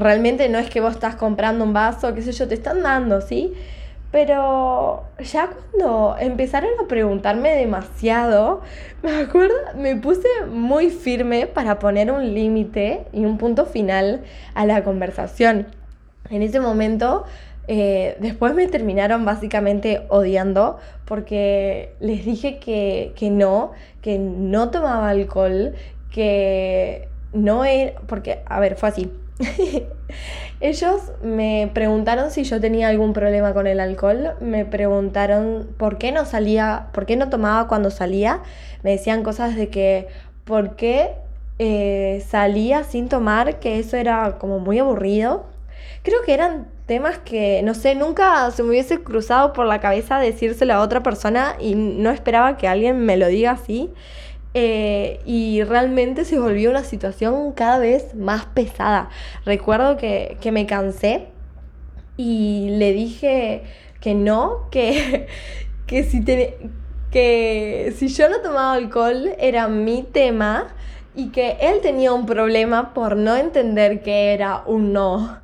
realmente 0.00 0.48
no 0.48 0.58
es 0.58 0.70
que 0.70 0.80
vos 0.80 0.94
estás 0.94 1.16
comprando 1.16 1.64
un 1.64 1.72
vaso, 1.72 2.14
qué 2.14 2.22
sé 2.22 2.32
yo, 2.32 2.48
te 2.48 2.54
están 2.54 2.82
dando, 2.82 3.20
¿sí? 3.20 3.52
Pero 4.10 5.04
ya 5.20 5.50
cuando 5.50 6.16
empezaron 6.18 6.70
a 6.82 6.88
preguntarme 6.88 7.50
demasiado, 7.54 8.62
me 9.02 9.16
acuerdo, 9.16 9.54
me 9.76 9.96
puse 9.96 10.28
muy 10.50 10.90
firme 10.90 11.46
para 11.46 11.78
poner 11.78 12.10
un 12.10 12.34
límite 12.34 13.06
y 13.12 13.24
un 13.24 13.38
punto 13.38 13.66
final 13.66 14.22
a 14.54 14.66
la 14.66 14.82
conversación. 14.82 15.68
En 16.28 16.42
ese 16.42 16.60
momento, 16.60 17.24
eh, 17.68 18.16
después 18.20 18.54
me 18.54 18.66
terminaron 18.66 19.24
básicamente 19.24 20.06
odiando 20.08 20.78
porque 21.04 21.94
les 22.00 22.24
dije 22.24 22.58
que, 22.58 23.12
que 23.16 23.30
no, 23.30 23.72
que 24.02 24.18
no 24.18 24.70
tomaba 24.70 25.08
alcohol, 25.10 25.74
que 26.10 27.08
no 27.32 27.64
era, 27.64 28.00
porque, 28.06 28.40
a 28.46 28.58
ver, 28.58 28.76
fue 28.76 28.88
así. 28.88 29.12
Ellos 30.60 31.12
me 31.22 31.70
preguntaron 31.72 32.30
si 32.30 32.44
yo 32.44 32.60
tenía 32.60 32.88
algún 32.88 33.12
problema 33.12 33.54
con 33.54 33.66
el 33.66 33.80
alcohol, 33.80 34.34
me 34.40 34.64
preguntaron 34.64 35.68
por 35.78 35.98
qué 35.98 36.12
no 36.12 36.24
salía, 36.24 36.88
por 36.92 37.06
qué 37.06 37.16
no 37.16 37.30
tomaba 37.30 37.66
cuando 37.66 37.90
salía, 37.90 38.42
me 38.82 38.90
decían 38.90 39.22
cosas 39.22 39.56
de 39.56 39.68
que 39.68 40.08
por 40.44 40.76
qué 40.76 41.12
eh, 41.58 42.24
salía 42.28 42.84
sin 42.84 43.08
tomar, 43.08 43.58
que 43.58 43.78
eso 43.78 43.96
era 43.96 44.38
como 44.38 44.58
muy 44.58 44.78
aburrido. 44.78 45.46
Creo 46.02 46.22
que 46.24 46.34
eran 46.34 46.68
temas 46.86 47.18
que, 47.18 47.62
no 47.62 47.74
sé, 47.74 47.94
nunca 47.94 48.50
se 48.50 48.62
me 48.62 48.70
hubiese 48.70 49.02
cruzado 49.02 49.52
por 49.52 49.66
la 49.66 49.80
cabeza 49.80 50.18
decírselo 50.18 50.74
a 50.74 50.80
otra 50.80 51.02
persona 51.02 51.56
y 51.60 51.74
no 51.74 52.10
esperaba 52.10 52.56
que 52.56 52.66
alguien 52.68 53.04
me 53.04 53.16
lo 53.16 53.28
diga 53.28 53.52
así. 53.52 53.92
Eh, 54.52 55.20
y 55.24 55.62
realmente 55.62 56.24
se 56.24 56.38
volvió 56.40 56.70
una 56.70 56.82
situación 56.82 57.52
cada 57.52 57.78
vez 57.78 58.14
más 58.14 58.46
pesada. 58.46 59.08
Recuerdo 59.44 59.96
que, 59.96 60.36
me 60.52 60.66
cansé 60.66 61.28
y 62.16 62.70
le 62.70 62.92
dije 62.92 63.62
que 64.00 64.14
no, 64.14 64.68
que, 64.70 65.28
que, 65.86 66.02
si 66.02 66.24
que 66.24 67.94
si 67.96 68.08
yo 68.08 68.28
no 68.28 68.40
tomaba 68.40 68.72
alcohol 68.74 69.34
era 69.38 69.68
mi 69.68 70.02
tema 70.02 70.68
y 71.14 71.30
que 71.30 71.56
él 71.60 71.80
tenía 71.80 72.12
un 72.12 72.26
problema 72.26 72.94
por 72.94 73.16
no 73.16 73.36
entender 73.36 74.02
que 74.02 74.32
era 74.32 74.62
un 74.66 74.92
no 74.92 75.40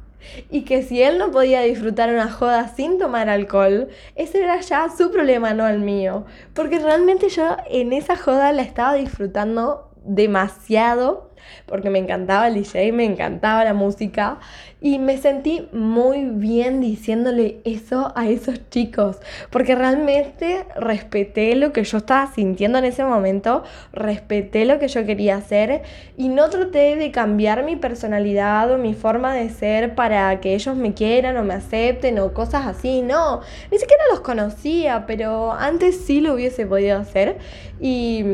y 0.50 0.62
que 0.62 0.82
si 0.82 1.02
él 1.02 1.18
no 1.18 1.30
podía 1.30 1.60
disfrutar 1.60 2.10
una 2.10 2.30
joda 2.30 2.68
sin 2.68 2.98
tomar 2.98 3.28
alcohol, 3.28 3.88
ese 4.14 4.42
era 4.42 4.60
ya 4.60 4.88
su 4.96 5.10
problema, 5.10 5.54
no 5.54 5.66
el 5.68 5.80
mío. 5.80 6.24
Porque 6.54 6.78
realmente 6.78 7.28
yo 7.28 7.56
en 7.68 7.92
esa 7.92 8.16
joda 8.16 8.52
la 8.52 8.62
estaba 8.62 8.94
disfrutando 8.94 9.90
demasiado 10.06 11.30
porque 11.66 11.90
me 11.90 11.98
encantaba 11.98 12.48
el 12.48 12.54
DJ, 12.54 12.92
me 12.92 13.04
encantaba 13.04 13.64
la 13.64 13.74
música 13.74 14.38
y 14.80 14.98
me 14.98 15.16
sentí 15.18 15.68
muy 15.72 16.26
bien 16.26 16.80
diciéndole 16.80 17.60
eso 17.64 18.12
a 18.14 18.28
esos 18.28 18.68
chicos, 18.70 19.18
porque 19.50 19.74
realmente 19.74 20.64
respeté 20.76 21.56
lo 21.56 21.72
que 21.72 21.84
yo 21.84 21.98
estaba 21.98 22.26
sintiendo 22.32 22.78
en 22.78 22.84
ese 22.84 23.04
momento, 23.04 23.64
respeté 23.92 24.64
lo 24.64 24.78
que 24.78 24.88
yo 24.88 25.04
quería 25.06 25.36
hacer 25.36 25.82
y 26.16 26.28
no 26.28 26.50
traté 26.50 26.96
de 26.96 27.10
cambiar 27.10 27.64
mi 27.64 27.76
personalidad 27.76 28.70
o 28.70 28.78
mi 28.78 28.94
forma 28.94 29.34
de 29.34 29.50
ser 29.50 29.94
para 29.94 30.40
que 30.40 30.54
ellos 30.54 30.76
me 30.76 30.94
quieran 30.94 31.36
o 31.36 31.42
me 31.42 31.54
acepten 31.54 32.18
o 32.18 32.32
cosas 32.32 32.66
así, 32.66 33.02
no, 33.02 33.40
ni 33.70 33.78
siquiera 33.78 34.04
los 34.10 34.20
conocía, 34.20 35.04
pero 35.06 35.52
antes 35.52 36.04
sí 36.04 36.20
lo 36.20 36.34
hubiese 36.34 36.66
podido 36.66 36.98
hacer 36.98 37.38
y, 37.80 38.24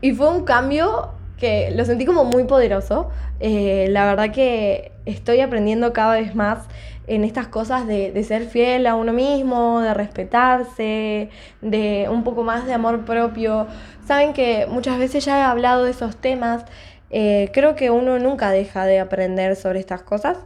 y 0.00 0.12
fue 0.12 0.28
un 0.28 0.44
cambio 0.44 1.10
que 1.38 1.70
lo 1.70 1.84
sentí 1.84 2.04
como 2.04 2.24
muy 2.24 2.44
poderoso. 2.44 3.10
Eh, 3.40 3.86
la 3.90 4.06
verdad 4.06 4.32
que 4.32 4.92
estoy 5.06 5.40
aprendiendo 5.40 5.92
cada 5.92 6.14
vez 6.14 6.34
más 6.34 6.66
en 7.06 7.24
estas 7.24 7.48
cosas 7.48 7.86
de, 7.86 8.22
ser 8.24 8.44
fiel 8.46 8.86
a 8.86 8.94
uno 8.94 9.12
mismo, 9.12 9.80
de 9.80 9.94
respetarse, 9.94 11.30
de 11.62 12.08
un 12.10 12.22
poco 12.24 12.42
más 12.42 12.66
de 12.66 12.74
amor 12.74 13.04
propio. 13.04 13.66
Saben 14.06 14.32
que 14.34 14.66
muchas 14.68 14.98
veces 14.98 15.24
ya 15.24 15.38
he 15.38 15.42
hablado 15.42 15.84
de 15.84 15.92
esos 15.92 16.16
temas. 16.16 16.64
Eh, 17.10 17.50
creo 17.54 17.76
que 17.76 17.90
uno 17.90 18.18
nunca 18.18 18.50
deja 18.50 18.84
de 18.84 19.00
aprender 19.00 19.56
sobre 19.56 19.80
estas 19.80 20.02
cosas. 20.02 20.38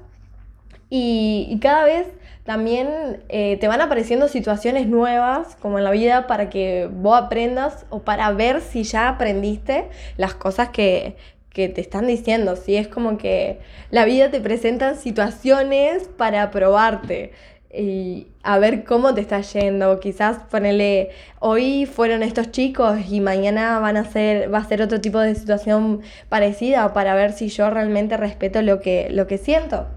y 0.94 1.58
cada 1.62 1.84
vez 1.84 2.06
también 2.44 3.22
eh, 3.28 3.56
te 3.58 3.68
van 3.68 3.80
apareciendo 3.80 4.26
situaciones 4.26 4.88
nuevas, 4.88 5.56
como 5.60 5.78
en 5.78 5.84
la 5.84 5.92
vida, 5.92 6.26
para 6.26 6.50
que 6.50 6.88
vos 6.92 7.16
aprendas 7.16 7.86
o 7.88 8.00
para 8.00 8.32
ver 8.32 8.60
si 8.60 8.82
ya 8.82 9.08
aprendiste 9.08 9.88
las 10.16 10.34
cosas 10.34 10.70
que, 10.70 11.16
te 11.54 11.80
están 11.82 12.06
diciendo. 12.06 12.56
Si 12.56 12.76
es 12.76 12.88
como 12.88 13.18
que 13.18 13.60
la 13.90 14.06
vida 14.06 14.30
te 14.30 14.40
presenta 14.40 14.94
situaciones 14.94 16.08
para 16.08 16.50
probarte 16.50 17.32
y 17.70 18.28
a 18.42 18.58
ver 18.58 18.84
cómo 18.84 19.14
te 19.14 19.20
está 19.20 19.42
yendo. 19.42 20.00
Quizás 20.00 20.38
ponele, 20.50 21.10
hoy 21.40 21.84
fueron 21.84 22.22
estos 22.22 22.50
chicos 22.52 23.00
y 23.10 23.20
mañana 23.20 23.78
van 23.80 23.98
a 23.98 24.10
ser, 24.10 24.52
va 24.52 24.58
a 24.58 24.64
ser 24.64 24.80
otro 24.80 25.02
tipo 25.02 25.18
de 25.18 25.34
situación 25.34 26.00
parecida 26.30 26.94
para 26.94 27.14
ver 27.14 27.32
si 27.32 27.48
yo 27.48 27.68
realmente 27.68 28.16
respeto 28.16 28.62
lo 28.62 28.80
que, 28.80 29.08
lo 29.10 29.26
que 29.26 29.36
siento. 29.36 29.88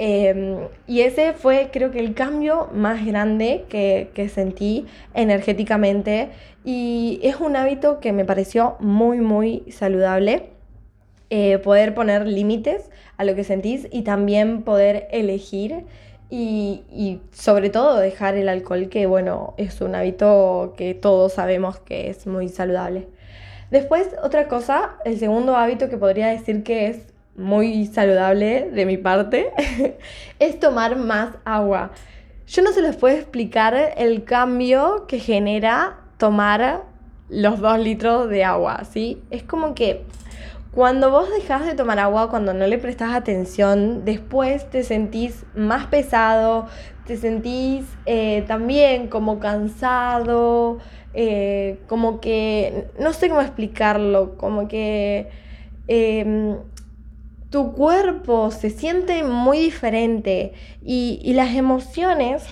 Em, 0.00 0.68
y 0.86 1.00
ese 1.00 1.32
fue 1.32 1.70
creo 1.72 1.90
que 1.90 1.98
el 1.98 2.14
cambio 2.14 2.68
más 2.72 3.04
grande 3.04 3.64
que, 3.68 4.30
sentí 4.32 4.86
energéticamente 5.12 6.30
y 6.64 7.18
es 7.24 7.36
un 7.40 7.56
hábito 7.56 7.98
que 7.98 8.12
me 8.12 8.24
pareció 8.24 8.76
muy 8.78 9.18
muy 9.18 9.64
saludable. 9.72 10.50
Eh, 11.30 11.58
poder 11.58 11.94
poner 11.94 12.26
límites 12.26 12.90
a 13.18 13.24
lo 13.24 13.34
que 13.34 13.44
sentís 13.44 13.88
y 13.90 14.02
también 14.02 14.62
poder 14.62 15.08
elegir 15.10 15.84
y, 16.30 16.84
y, 16.90 17.20
sobre 17.32 17.68
todo 17.68 17.98
dejar 17.98 18.36
el 18.36 18.48
alcohol, 18.48 18.88
que 18.88 19.06
bueno, 19.06 19.54
es 19.58 19.80
un 19.82 19.94
hábito 19.94 20.74
que 20.76 20.94
todos 20.94 21.34
sabemos 21.34 21.80
que 21.80 22.08
es 22.08 22.26
muy 22.26 22.48
saludable. 22.48 23.08
Después, 23.70 24.08
otra 24.22 24.48
cosa, 24.48 24.96
el 25.04 25.18
segundo 25.18 25.56
hábito 25.56 25.90
que 25.90 25.98
podría 25.98 26.28
decir 26.28 26.62
que 26.62 26.86
es 26.86 27.07
muy 27.38 27.86
saludable 27.86 28.68
de 28.70 28.84
mi 28.84 28.96
parte, 28.96 29.52
es 30.38 30.60
tomar 30.60 30.96
más 30.96 31.36
agua. 31.44 31.92
Yo 32.46 32.62
no 32.62 32.72
se 32.72 32.82
les 32.82 32.96
puedo 32.96 33.16
explicar 33.16 33.94
el 33.96 34.24
cambio 34.24 35.06
que 35.06 35.18
genera 35.20 36.00
tomar 36.18 36.84
los 37.28 37.60
dos 37.60 37.78
litros 37.78 38.28
de 38.28 38.44
agua, 38.44 38.84
¿sí? 38.84 39.22
Es 39.30 39.42
como 39.42 39.74
que 39.74 40.04
cuando 40.72 41.10
vos 41.10 41.30
dejas 41.30 41.66
de 41.66 41.74
tomar 41.74 41.98
agua, 41.98 42.30
cuando 42.30 42.54
no 42.54 42.66
le 42.66 42.78
prestas 42.78 43.14
atención, 43.14 44.04
después 44.04 44.68
te 44.70 44.82
sentís 44.82 45.44
más 45.54 45.86
pesado, 45.86 46.66
te 47.06 47.16
sentís 47.16 47.84
eh, 48.06 48.44
también 48.46 49.08
como 49.08 49.40
cansado, 49.40 50.78
eh, 51.14 51.80
como 51.88 52.20
que, 52.20 52.88
no 52.98 53.12
sé 53.12 53.28
cómo 53.28 53.40
explicarlo, 53.40 54.36
como 54.36 54.68
que 54.68 55.28
em, 55.88 56.58
tu 57.50 57.72
cuerpo 57.72 58.50
se 58.50 58.70
siente 58.70 59.24
muy 59.24 59.58
diferente 59.58 60.52
y, 60.82 61.32
las 61.34 61.54
emociones 61.54 62.44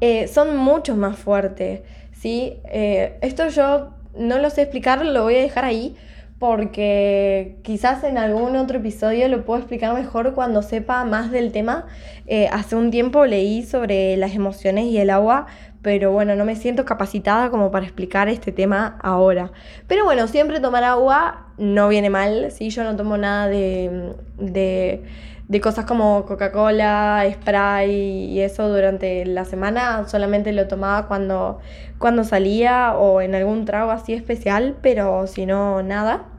eh, 0.00 0.28
son 0.28 0.56
mucho 0.56 0.96
más 0.96 1.18
fuertes, 1.18 1.82
¿sí? 2.12 2.58
esto 2.64 3.48
yo 3.48 3.90
no 4.16 4.38
lo 4.38 4.50
sé 4.50 4.62
explicar, 4.62 5.04
lo 5.04 5.22
voy 5.22 5.36
a 5.36 5.40
dejar 5.40 5.64
ahí 5.64 5.96
porque 6.38 7.56
quizás 7.62 8.04
en 8.04 8.18
algún 8.18 8.56
otro 8.56 8.78
episodio 8.78 9.28
lo 9.28 9.44
puedo 9.44 9.60
explicar 9.60 9.94
mejor 9.94 10.34
cuando 10.34 10.62
sepa 10.62 11.04
más 11.04 11.30
del 11.30 11.52
tema. 11.52 11.86
Eh, 12.26 12.48
hace 12.52 12.76
un 12.76 12.90
tiempo 12.90 13.24
leí 13.24 13.62
sobre 13.62 14.16
las 14.16 14.34
emociones 14.34 14.84
y 14.86 14.98
el 14.98 15.10
agua, 15.10 15.46
pero 15.84 16.12
bueno, 16.12 16.34
no 16.34 16.46
me 16.46 16.56
siento 16.56 16.86
capacitada 16.86 17.50
como 17.50 17.70
para 17.70 17.84
explicar 17.84 18.28
este 18.28 18.52
tema 18.52 18.98
ahora. 19.02 19.52
Pero 19.86 20.04
bueno, 20.04 20.26
siempre 20.26 20.58
tomar 20.58 20.82
agua 20.82 21.48
no 21.58 21.88
viene 21.88 22.08
mal, 22.08 22.50
¿sí? 22.50 22.70
Yo 22.70 22.84
no 22.84 22.96
tomo 22.96 23.18
nada 23.18 23.48
de, 23.48 24.14
de, 24.38 25.04
de 25.46 25.60
cosas 25.60 25.84
como 25.84 26.24
Coca-Cola, 26.24 27.22
Sprite 27.30 27.86
y 27.92 28.40
eso 28.40 28.66
durante 28.70 29.26
la 29.26 29.44
semana, 29.44 30.08
solamente 30.08 30.52
lo 30.52 30.66
tomaba 30.68 31.06
cuando, 31.06 31.58
cuando 31.98 32.24
salía 32.24 32.94
o 32.96 33.20
en 33.20 33.34
algún 33.34 33.66
trago 33.66 33.90
así 33.90 34.14
especial, 34.14 34.76
pero 34.80 35.26
si 35.26 35.44
no, 35.44 35.82
nada. 35.82 36.33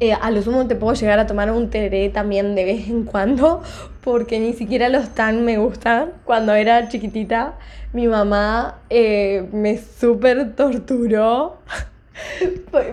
Eh, 0.00 0.14
a 0.14 0.30
lo 0.30 0.40
sumo 0.40 0.66
te 0.66 0.76
puedo 0.76 0.94
llegar 0.94 1.18
a 1.18 1.26
tomar 1.26 1.50
un 1.50 1.68
tereré 1.68 2.08
también 2.08 2.54
de 2.54 2.64
vez 2.64 2.88
en 2.88 3.04
cuando, 3.04 3.62
porque 4.00 4.40
ni 4.40 4.54
siquiera 4.54 4.88
los 4.88 5.10
tan 5.10 5.44
me 5.44 5.58
gustan. 5.58 6.12
Cuando 6.24 6.54
era 6.54 6.88
chiquitita, 6.88 7.58
mi 7.92 8.08
mamá 8.08 8.78
eh, 8.88 9.46
me 9.52 9.76
súper 9.76 10.56
torturó 10.56 11.58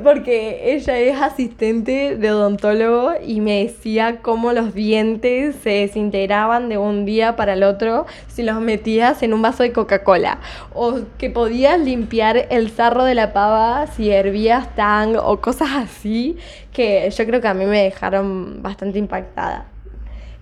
Porque 0.03 0.73
ella 0.73 0.97
es 0.97 1.21
asistente 1.21 2.15
de 2.15 2.31
odontólogo 2.31 3.13
y 3.25 3.41
me 3.41 3.63
decía 3.63 4.19
cómo 4.21 4.53
los 4.53 4.73
dientes 4.73 5.55
se 5.61 5.69
desintegraban 5.69 6.69
de 6.69 6.77
un 6.77 7.05
día 7.05 7.35
para 7.35 7.53
el 7.53 7.63
otro 7.63 8.05
si 8.27 8.43
los 8.43 8.59
metías 8.61 9.21
en 9.23 9.33
un 9.33 9.41
vaso 9.41 9.63
de 9.63 9.71
Coca-Cola. 9.71 10.39
O 10.73 11.01
que 11.17 11.29
podías 11.29 11.79
limpiar 11.79 12.47
el 12.49 12.69
sarro 12.71 13.03
de 13.03 13.15
la 13.15 13.33
pava 13.33 13.87
si 13.87 14.11
hervías 14.11 14.73
tang 14.75 15.15
o 15.17 15.41
cosas 15.41 15.69
así 15.75 16.37
que 16.71 17.09
yo 17.09 17.25
creo 17.25 17.41
que 17.41 17.47
a 17.47 17.53
mí 17.53 17.65
me 17.65 17.83
dejaron 17.83 18.61
bastante 18.61 18.99
impactada. 18.99 19.65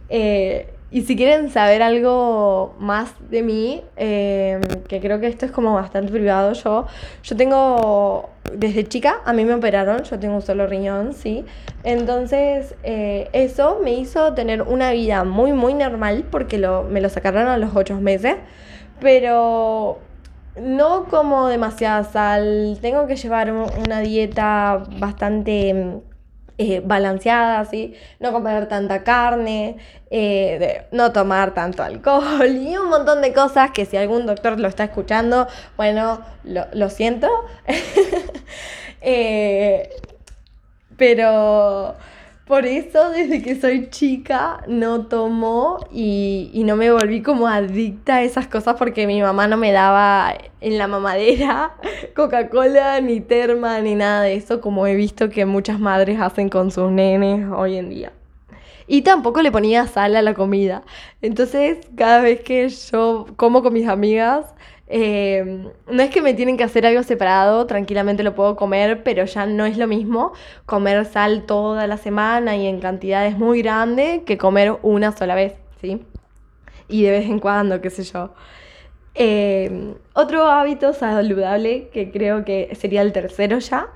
Eh, 0.09 0.74
y 0.95 1.01
si 1.01 1.17
quieren 1.17 1.49
saber 1.49 1.83
algo 1.83 2.73
más 2.79 3.11
de 3.29 3.43
mí, 3.43 3.83
em, 3.97 4.61
que 4.87 5.01
creo 5.01 5.19
que 5.19 5.27
esto 5.27 5.45
es 5.45 5.51
como 5.51 5.73
bastante 5.73 6.09
privado, 6.09 6.53
yo, 6.53 6.85
yo 7.21 7.35
tengo, 7.35 8.29
desde 8.53 8.85
chica, 8.85 9.17
a 9.25 9.33
mí 9.33 9.43
me 9.43 9.55
operaron, 9.55 10.03
yo 10.03 10.17
tengo 10.17 10.35
un 10.35 10.41
solo 10.41 10.67
riñón, 10.67 11.11
¿sí? 11.11 11.43
Entonces, 11.83 12.75
eh, 12.83 13.27
eso 13.33 13.81
me 13.83 13.91
hizo 13.91 14.33
tener 14.35 14.61
una 14.61 14.93
vida 14.93 15.25
muy, 15.25 15.51
muy 15.51 15.73
normal, 15.73 16.23
porque 16.31 16.57
lo, 16.57 16.83
me 16.83 17.01
lo 17.01 17.09
sacaron 17.09 17.49
a 17.49 17.57
los 17.57 17.75
ocho 17.75 17.99
meses, 17.99 18.37
pero 19.01 19.99
no 20.55 21.07
como 21.09 21.49
demasiada 21.49 22.05
sal, 22.05 22.77
tengo 22.81 23.05
que 23.05 23.17
llevar 23.17 23.51
una 23.51 23.99
dieta 23.99 24.85
bastante 24.97 25.99
eh, 26.57 26.81
balanceada, 26.83 27.65
¿sí? 27.65 27.95
no 28.19 28.31
comer 28.31 28.67
tanta 28.67 29.03
carne, 29.03 29.77
eh, 30.09 30.85
no 30.91 31.11
tomar 31.11 31.53
tanto 31.53 31.83
alcohol 31.83 32.47
y 32.55 32.77
un 32.77 32.89
montón 32.89 33.21
de 33.21 33.33
cosas 33.33 33.71
que 33.71 33.85
si 33.85 33.97
algún 33.97 34.25
doctor 34.25 34.59
lo 34.59 34.67
está 34.69 34.85
escuchando, 34.85 35.47
bueno, 35.77 36.21
lo, 36.43 36.89
siento. 36.89 37.27
Eh, 39.07 39.87
pero 40.97 41.95
por 42.45 42.67
eso 42.67 43.09
desde 43.09 43.41
que 43.41 43.59
soy 43.59 43.89
chica 43.89 44.63
no 44.67 45.07
tomo 45.07 45.79
y, 45.91 46.61
no 46.65 46.75
me 46.75 46.91
volví 46.91 47.21
como 47.21 47.47
adicta 47.47 48.17
a 48.17 48.23
esas 48.23 48.47
cosas 48.47 48.75
porque 48.77 49.07
mi 49.07 49.21
mamá 49.21 49.47
no 49.47 49.57
me 49.57 49.71
daba 49.71 50.35
en 50.61 50.77
la 50.77 50.87
mamadera 50.87 51.75
Coca-Cola, 52.15 53.01
ni 53.01 53.19
terma, 53.19 53.79
ni 53.81 53.95
nada 53.95 54.21
de 54.21 54.35
eso, 54.35 54.61
como 54.61 54.85
he 54.85 54.95
visto 54.95 55.29
que 55.29 55.45
muchas 55.45 55.79
madres 55.79 56.19
hacen 56.21 56.49
con 56.49 56.69
sus 56.69 56.91
nenes 56.91 57.47
hoy 57.51 57.77
en 57.77 57.89
día. 57.89 58.13
Y 58.87 59.01
tampoco 59.01 59.41
le 59.41 59.51
ponía 59.51 59.87
sal 59.87 60.15
a 60.15 60.21
la 60.21 60.35
comida. 60.35 60.83
Entonces, 61.23 61.79
cada 61.95 62.21
vez 62.21 62.41
que 62.41 62.69
yo 62.69 63.25
como 63.35 63.63
con 63.63 63.73
mis 63.73 63.87
amigas, 63.87 64.45
Em, 64.87 65.69
no 65.87 66.03
es 66.03 66.11
que 66.11 66.21
me 66.21 66.35
tienen 66.35 66.57
que 66.57 66.63
hacer 66.63 66.85
algo 66.85 67.01
separado, 67.03 67.65
tranquilamente 67.65 68.21
lo 68.23 68.35
puedo 68.35 68.55
comer, 68.55 69.03
pero 69.03 69.25
ya 69.25 69.45
no 69.47 69.65
es 69.65 69.77
lo 69.77 69.87
mismo 69.87 70.33
comer 70.65 71.05
sal 71.05 71.45
toda 71.47 71.87
la 71.87 71.97
semana 71.97 72.55
y 72.55 72.67
en 72.67 72.79
cantidades 72.79 73.37
muy 73.37 73.61
grandes 73.63 74.21
que 74.23 74.37
comer 74.37 74.77
una 74.83 75.11
sola 75.11 75.33
vez, 75.35 75.53
¿sí? 75.81 76.03
Y 76.87 77.03
de 77.03 77.11
vez 77.11 77.25
en 77.25 77.39
cuando, 77.39 77.81
qué 77.81 77.89
sé 77.89 78.03
yo. 78.03 78.33
Em, 79.15 79.95
otro 80.13 80.45
hábito 80.47 80.93
saludable, 80.93 81.89
que 81.89 82.11
creo 82.11 82.45
que 82.45 82.75
sería 82.75 83.01
el 83.01 83.11
tercero 83.13 83.59
ya, 83.59 83.87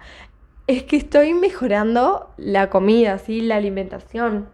es 0.67 0.83
que 0.83 0.97
estoy 0.97 1.33
mejorando 1.33 2.31
la 2.37 2.69
comida, 2.69 3.17
¿sí? 3.19 3.41
La 3.41 3.57
alimentación. 3.57 4.49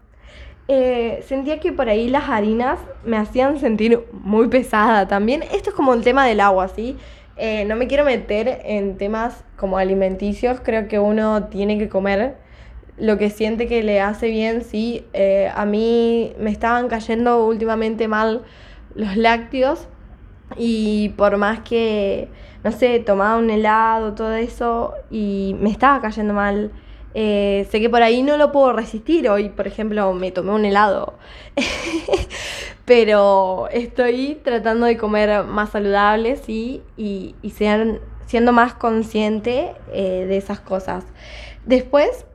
Eh, 0.67 1.23
sentía 1.27 1.59
que 1.59 1.71
por 1.71 1.89
ahí 1.89 2.09
las 2.09 2.27
harinas 2.27 2.79
me 3.03 3.17
hacían 3.17 3.59
sentir 3.59 4.03
muy 4.11 4.47
pesada 4.47 5.07
también. 5.07 5.43
Esto 5.43 5.69
es 5.69 5.75
como 5.75 5.93
el 5.93 6.03
tema 6.03 6.25
del 6.25 6.39
agua, 6.39 6.67
¿sí? 6.69 6.97
Eh, 7.37 7.65
no 7.65 7.75
me 7.75 7.87
quiero 7.87 8.05
meter 8.05 8.61
en 8.63 8.97
temas 8.97 9.43
como 9.57 9.77
alimenticios, 9.77 10.59
creo 10.63 10.87
que 10.87 10.99
uno 10.99 11.45
tiene 11.45 11.77
que 11.77 11.89
comer 11.89 12.37
lo 12.97 13.17
que 13.17 13.29
siente 13.29 13.67
que 13.67 13.83
le 13.83 13.99
hace 14.01 14.29
bien, 14.29 14.63
sí. 14.63 15.05
Eh, 15.13 15.51
a 15.53 15.65
mí 15.65 16.33
me 16.39 16.49
estaban 16.49 16.87
cayendo 16.87 17.45
últimamente 17.45 18.07
mal 18.07 18.43
los 18.95 19.17
lácteos 19.17 19.87
y 20.57 21.09
por 21.17 21.37
más 21.37 21.59
que, 21.59 22.29
no 22.63 22.71
sé, 22.71 22.99
tomaba 22.99 23.37
un 23.37 23.49
helado, 23.49 24.13
todo 24.15 24.33
eso, 24.33 24.93
y 25.11 25.55
me 25.59 25.69
estaba 25.69 26.01
cayendo 26.01 26.33
mal 26.33 26.71
eh, 27.17 27.65
sé 27.71 27.79
que 27.79 27.89
por 27.89 28.03
ahí 28.03 28.21
no 28.21 28.35
lo 28.35 28.51
puedo 28.51 28.73
resistir. 28.73 29.29
Hoy, 29.29 29.47
por 29.47 29.67
ejemplo, 29.67 30.13
me 30.13 30.31
tomé 30.31 30.51
un 30.51 30.65
helado. 30.65 31.13
Pero 32.85 33.69
estoy 33.71 34.39
tratando 34.43 34.85
de 34.85 34.97
comer 34.97 35.45
más 35.45 35.71
saludable, 35.71 36.35
sí, 36.35 36.83
y, 36.97 37.35
y 37.41 37.51
siendo 37.51 38.51
más 38.51 38.73
consciente 38.73 39.71
eh, 39.93 40.25
de 40.27 40.37
esas 40.37 40.59
cosas. 40.59 41.05
Después, 41.65 42.25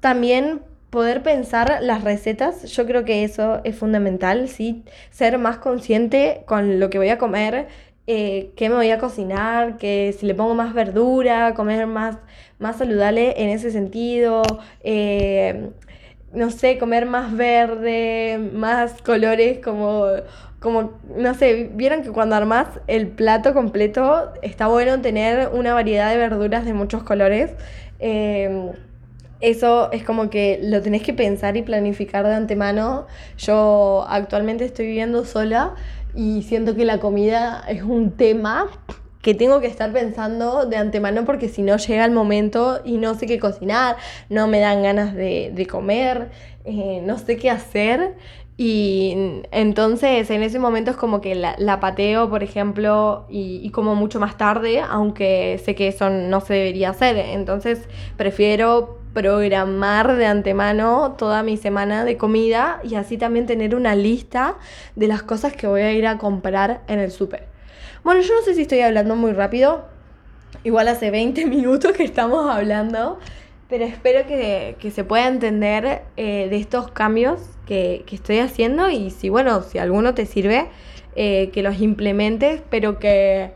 también 0.00 0.60
poder 0.90 1.22
pensar 1.22 1.78
las 1.80 2.04
recetas, 2.04 2.64
yo 2.64 2.86
creo 2.86 3.04
que 3.04 3.24
eso 3.24 3.60
es 3.64 3.76
fundamental, 3.76 4.48
¿sí? 4.48 4.84
Ser 5.10 5.38
más 5.38 5.56
consciente 5.56 6.42
con 6.46 6.80
lo 6.80 6.90
que 6.90 6.98
voy 6.98 7.08
a 7.08 7.18
comer, 7.18 7.68
eh, 8.06 8.52
qué 8.56 8.70
me 8.70 8.76
voy 8.76 8.90
a 8.90 8.98
cocinar, 8.98 9.76
que 9.76 10.14
si 10.18 10.24
le 10.24 10.34
pongo 10.34 10.54
más 10.54 10.72
verdura, 10.72 11.52
comer 11.54 11.86
más, 11.86 12.16
más 12.58 12.78
saludable 12.78 13.34
en 13.42 13.50
ese 13.50 13.70
sentido, 13.70 14.42
eh, 14.82 15.70
no 16.32 16.50
sé, 16.50 16.78
comer 16.78 17.06
más 17.06 17.36
verde, 17.36 18.38
más 18.52 19.00
colores, 19.02 19.60
como, 19.60 20.06
como, 20.60 20.92
no 21.16 21.34
sé, 21.34 21.70
vieron 21.74 22.02
que 22.02 22.10
cuando 22.10 22.36
armas 22.36 22.68
el 22.86 23.08
plato 23.08 23.54
completo 23.54 24.32
está 24.42 24.66
bueno 24.66 25.00
tener 25.00 25.48
una 25.52 25.72
variedad 25.72 26.10
de 26.10 26.18
verduras 26.18 26.64
de 26.64 26.74
muchos 26.74 27.02
colores. 27.02 27.52
Em, 27.98 28.72
eso 29.40 29.90
es 29.92 30.02
como 30.02 30.30
que 30.30 30.58
lo 30.62 30.82
tenés 30.82 31.02
que 31.02 31.12
pensar 31.14 31.56
y 31.56 31.62
planificar 31.62 32.26
de 32.26 32.34
antemano. 32.34 33.06
Yo 33.38 34.04
actualmente 34.08 34.64
estoy 34.64 34.86
viviendo 34.86 35.24
sola 35.24 35.74
y 36.14 36.42
siento 36.42 36.74
que 36.74 36.84
la 36.84 36.98
comida 36.98 37.64
es 37.68 37.82
un 37.82 38.10
tema 38.10 38.68
que 39.28 39.34
tengo 39.34 39.60
que 39.60 39.66
estar 39.66 39.92
pensando 39.92 40.64
de 40.64 40.78
antemano 40.78 41.26
porque 41.26 41.50
si 41.50 41.60
no 41.60 41.76
llega 41.76 42.06
el 42.06 42.12
momento 42.12 42.80
y 42.82 42.96
no 42.96 43.14
sé 43.14 43.26
qué 43.26 43.38
cocinar, 43.38 43.98
no 44.30 44.46
me 44.48 44.58
dan 44.58 44.82
ganas 44.82 45.14
de, 45.14 45.66
comer, 45.70 46.30
eh, 46.64 47.02
no 47.04 47.18
sé 47.18 47.36
qué 47.36 47.50
hacer 47.50 48.16
Y 48.56 49.42
entonces 49.50 50.30
en 50.30 50.42
ese 50.42 50.58
momento 50.58 50.92
es 50.92 50.96
como 50.96 51.20
que 51.20 51.34
la, 51.34 51.78
pateo, 51.78 52.30
por 52.30 52.42
ejemplo, 52.42 53.26
y, 53.28 53.60
y, 53.62 53.68
como 53.68 53.94
mucho 53.94 54.18
más 54.18 54.38
tarde, 54.38 54.80
aunque 54.80 55.60
sé 55.62 55.74
que 55.74 55.88
eso 55.88 56.08
no 56.08 56.40
se 56.40 56.54
debería 56.54 56.88
hacer. 56.88 57.18
Entonces 57.18 57.86
prefiero 58.16 58.98
programar 59.12 60.16
de 60.16 60.24
antemano 60.24 61.16
toda 61.18 61.42
mi 61.42 61.58
semana 61.58 62.06
de 62.06 62.16
comida 62.16 62.80
y 62.82 62.94
así 62.94 63.18
también 63.18 63.44
tener 63.44 63.74
una 63.74 63.94
lista 63.94 64.56
de 64.96 65.06
las 65.06 65.22
cosas 65.22 65.52
que 65.52 65.66
voy 65.66 65.82
a 65.82 65.92
ir 65.92 66.06
a 66.06 66.16
comprar 66.16 66.80
en 66.88 66.98
el 66.98 67.10
súper. 67.10 67.57
Bueno, 68.08 68.22
yo 68.22 68.36
no 68.36 68.40
sé 68.40 68.54
si 68.54 68.62
estoy 68.62 68.80
hablando 68.80 69.16
muy 69.16 69.32
rápido, 69.32 69.84
igual 70.64 70.88
hace 70.88 71.10
20 71.10 71.44
minutos 71.54 71.92
que 71.92 72.04
estamos 72.04 72.48
hablando, 72.48 73.18
pero 73.68 73.84
espero 73.84 74.26
que, 74.26 74.78
se 74.90 75.04
pueda 75.04 75.28
entender 75.28 76.04
eh, 76.16 76.48
de 76.48 76.56
estos 76.56 76.90
cambios 76.90 77.38
que, 77.66 78.06
estoy 78.10 78.38
haciendo. 78.38 78.88
Y 78.88 79.10
si, 79.10 79.28
bueno, 79.28 79.60
si 79.60 79.76
alguno 79.76 80.14
te 80.14 80.24
sirve, 80.24 80.70
eh, 81.16 81.50
que 81.52 81.62
los 81.62 81.82
implementes, 81.82 82.62
pero 82.70 82.98
que, 82.98 83.52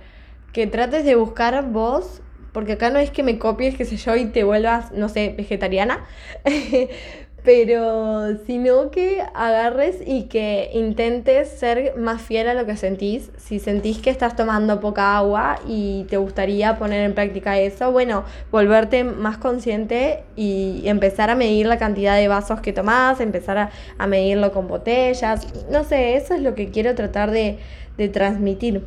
que 0.53 0.67
trates 0.67 1.07
de 1.07 1.15
buscar 1.15 1.71
vos, 1.71 2.21
porque 2.53 2.73
acá 2.73 2.91
no 2.91 2.99
es 2.99 3.11
que 3.11 3.23
me 3.23 3.39
copies, 3.39 3.75
qué 3.75 3.87
sé 3.87 3.97
yo, 3.97 4.17
y 4.17 4.27
te 4.27 4.45
vuelvas, 4.45 4.93
no 4.93 5.09
sé, 5.09 5.35
vegetariana, 5.35 6.05
pero 7.45 8.37
sino 8.47 8.91
que 8.91 9.23
agarres 9.35 9.97
y 10.07 10.25
que 10.25 10.71
intentes 10.75 11.49
ser 11.49 11.97
más 11.97 12.23
fiel 12.23 12.49
a 12.49 12.55
lo 12.55 12.67
que 12.67 12.77
sentís. 12.77 13.31
Si 13.37 13.59
sentís 13.59 13.99
que 13.99 14.11
estás 14.11 14.37
tomando 14.37 14.81
poca 14.81 15.17
agua 15.17 15.59
y 15.67 16.05
te 16.05 16.17
gustaría 16.19 16.79
poner 16.79 17.05
en 17.05 17.15
práctica 17.15 17.59
eso, 17.59 17.91
bueno, 17.91 18.25
volverte 18.53 19.03
más 19.03 19.39
consciente 19.39 20.23
y 20.37 20.83
empezar 20.87 21.31
a 21.31 21.35
medir 21.35 21.67
la 21.67 21.79
cantidad 21.79 22.17
de 22.17 22.29
vasos 22.29 22.61
que 22.61 22.73
tomás, 22.73 23.21
empezar 23.21 23.71
a, 23.99 24.07
medirlo 24.07 24.53
con 24.53 24.69
botellas. 24.69 25.47
No 25.71 25.85
sé, 25.85 26.17
eso 26.17 26.35
es 26.35 26.43
lo 26.43 26.55
que 26.55 26.71
quiero 26.71 26.95
tratar 26.95 27.31
de, 27.31 27.59
de 27.97 28.09
transmitir. 28.09 28.85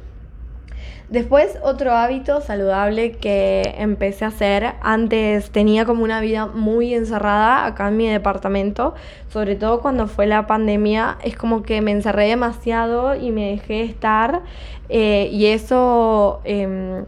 Después, 1.10 1.60
otro 1.62 1.92
hábito 1.92 2.42
saludable 2.42 3.12
que 3.12 3.76
empecé 3.78 4.26
a 4.26 4.30
hacer, 4.30 4.74
antes 4.82 5.52
tenía 5.52 5.86
como 5.86 6.04
una 6.04 6.20
vida 6.20 6.48
muy 6.48 6.96
encerrada 6.96 7.66
acá 7.66 7.90
en 7.90 7.98
mi 7.98 8.10
departamento, 8.10 8.96
sobre 9.30 9.56
todo 9.56 9.82
cuando 9.82 10.08
fue 10.08 10.26
la 10.26 10.48
pandemia, 10.48 11.18
es 11.24 11.38
como 11.38 11.62
que 11.62 11.82
me 11.82 11.92
encerré 11.92 12.30
demasiado 12.30 13.16
y 13.16 13.32
me 13.32 13.52
dejé 13.52 13.84
estar 13.84 14.42
eh, 14.90 15.30
y 15.32 15.48
eso... 15.48 16.42
Em, 16.44 17.06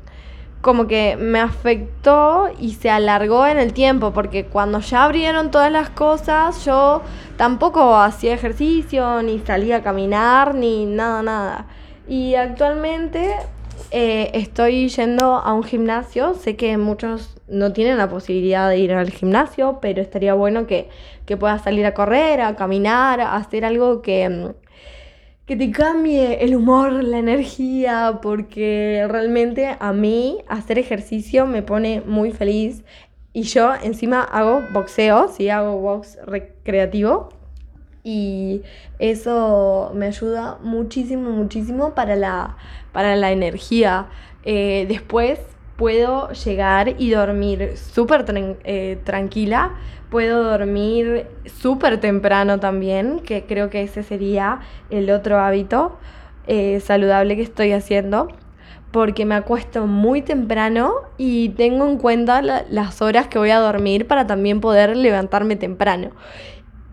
como 0.60 0.88
que 0.88 1.15
me 1.15 1.39
afectó 1.39 2.49
y 2.60 2.73
se 2.73 2.89
alargó 2.89 3.45
en 3.45 3.57
el 3.57 3.71
tiempo, 3.71 4.12
porque 4.12 4.45
cuando 4.47 4.79
ya 4.79 5.05
abrieron 5.05 5.49
todas 5.49 5.71
las 5.71 5.89
cosas, 5.89 6.65
yo 6.65 7.03
tampoco 7.38 7.95
hacía 7.95 8.33
ejercicio, 8.33 9.21
ni 9.21 9.39
salía 9.39 9.77
a 9.77 9.81
caminar, 9.81 10.55
ni 10.55 10.86
nada, 10.86 11.21
nada. 11.23 11.65
Y 12.07 12.36
actualmente 12.36 13.33
eh, 13.91 14.32
estoy 14.34 14.89
yendo 14.89 15.36
a 15.36 15.54
un 15.54 15.63
gimnasio. 15.63 16.34
Sé 16.34 16.56
que 16.56 16.78
muchos 16.78 17.38
no 17.47 17.73
tienen 17.73 17.97
la 17.97 18.10
posibilidad 18.10 18.69
de 18.69 18.80
ir 18.80 18.93
al 18.93 19.10
gimnasio, 19.10 19.80
pero 19.82 20.02
estaría 20.02 20.34
bueno 20.34 20.67
que, 20.67 20.89
que 21.26 21.38
puedas 21.38 21.63
salir 21.63 21.86
a 21.86 21.93
correr, 21.93 22.41
a 22.41 22.56
caminar, 22.56 23.21
a 23.21 23.36
hacer 23.36 23.65
algo 23.65 24.02
que, 24.02 24.54
que 25.45 25.56
te 25.56 25.71
cambie 25.71 26.43
el 26.43 26.56
humor, 26.56 26.91
la 27.04 27.19
energía, 27.19 28.19
porque 28.21 29.06
realmente 29.10 29.76
a 29.80 29.93
mí 29.93 30.39
hacer 30.47 30.80
ejercicio 30.80 31.45
me 31.45 31.62
pone 31.62 32.02
muy 32.06 32.32
feliz. 32.32 32.84
Y 33.34 33.43
yo 33.43 33.73
encima 33.84 34.23
hago 34.23 34.63
boxeo, 34.73 35.28
sí, 35.30 35.50
hago 35.50 35.80
box 35.80 36.17
recreativo 36.26 37.37
y 38.08 38.62
eso 39.00 39.91
me 39.93 40.06
ayuda 40.06 40.60
muchísimo, 40.63 41.32
muchísimo 41.32 41.93
para 41.93 42.15
la, 42.15 42.56
para 42.93 43.17
la 43.17 43.34
energía. 43.34 44.06
Eh, 44.46 44.86
después 44.88 45.39
puedo 45.76 46.32
llegar 46.32 46.96
y 46.98 47.10
dormir 47.10 47.74
súper 47.76 48.24
eh, 48.63 48.98
tranquila, 49.04 49.74
puedo 50.10 50.41
dormir 50.41 51.28
súper 51.60 52.00
temprano 52.00 52.62
también, 52.62 53.20
que 53.20 53.43
creo 53.43 53.70
que 53.70 53.82
ese 53.82 54.04
sería 54.04 54.62
el 54.89 55.10
otro 55.10 55.39
hábito 55.41 55.98
eh, 56.48 56.80
saludable 56.80 57.36
que 57.36 57.41
estoy 57.41 57.74
haciendo 57.74 58.30
porque 58.91 59.26
me 59.26 59.36
acuesto 59.36 59.86
muy 59.86 60.22
temprano 60.22 60.93
y 61.17 61.50
tengo 61.50 61.86
en 61.86 61.98
cuenta 61.98 62.41
las 62.41 63.02
horas 63.02 63.28
que 63.28 63.38
voy 63.38 63.50
a 63.50 63.60
dormir 63.60 64.08
para 64.08 64.28
también 64.28 64.62
poder 64.62 64.96
levantarme 64.96 65.58
temprano. 65.58 66.12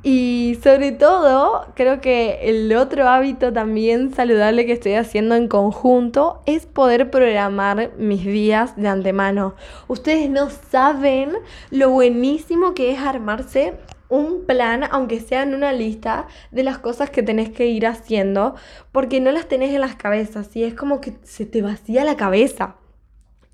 Y 0.07 0.59
sobre 0.63 0.93
todo, 0.93 1.67
creo 1.75 2.03
que 2.03 2.41
el 2.43 2.77
otro 2.77 3.09
hábito 3.09 3.55
también 3.55 4.13
saludable 4.13 4.67
que 4.67 4.73
estoy 4.73 4.97
haciendo 4.97 5.35
en 5.35 5.49
conjunto 5.49 6.43
es 6.45 6.67
poder 6.67 7.11
programar 7.11 7.93
mis 7.97 8.23
días 8.23 8.77
de 8.77 8.89
antemano. 8.89 9.55
Ustedes 9.89 10.29
no 10.29 10.51
saben 10.51 11.33
lo 11.71 11.89
buenísimo 11.89 12.75
que 12.75 12.93
es 12.93 12.99
armarse 12.99 13.79
un 14.11 14.45
plan, 14.45 14.85
aunque 14.91 15.21
sea 15.21 15.43
en 15.43 15.55
una 15.55 15.73
lista, 15.73 16.27
de 16.51 16.65
las 16.65 16.77
cosas 16.77 17.09
que 17.09 17.23
tenés 17.23 17.49
que 17.49 17.69
ir 17.69 17.87
haciendo, 17.87 18.57
porque 18.93 19.21
no 19.21 19.33
las 19.33 19.49
tenés 19.49 19.73
en 19.75 19.81
las 19.81 19.97
cabezas 19.97 20.55
y 20.55 20.65
es 20.65 20.75
como 20.75 21.01
que 21.01 21.15
se 21.23 21.47
te 21.47 21.63
vacía 21.63 22.05
la 22.05 22.19
cabeza. 22.19 22.77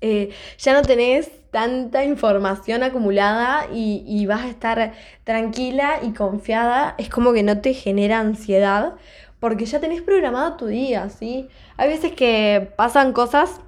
Eh, 0.01 0.31
ya 0.57 0.73
no 0.73 0.81
tenés 0.81 1.29
tanta 1.51 2.03
información 2.03 2.81
acumulada 2.81 3.67
y, 3.71 4.25
vas 4.25 4.41
a 4.41 4.49
estar 4.49 4.93
tranquila 5.23 5.99
y 6.01 6.13
confiada, 6.13 6.95
es 6.97 7.09
como 7.09 7.33
que 7.33 7.43
no 7.43 7.59
te 7.59 7.73
genera 7.73 8.19
ansiedad 8.19 8.93
porque 9.39 9.65
ya 9.65 9.79
tenés 9.79 10.01
programado 10.01 10.55
tu 10.55 10.67
día, 10.67 11.09
¿sí? 11.09 11.49
Hay 11.77 11.89
veces 11.89 12.13
que 12.13 12.71
pasan 12.75 13.11
cosas 13.11 13.59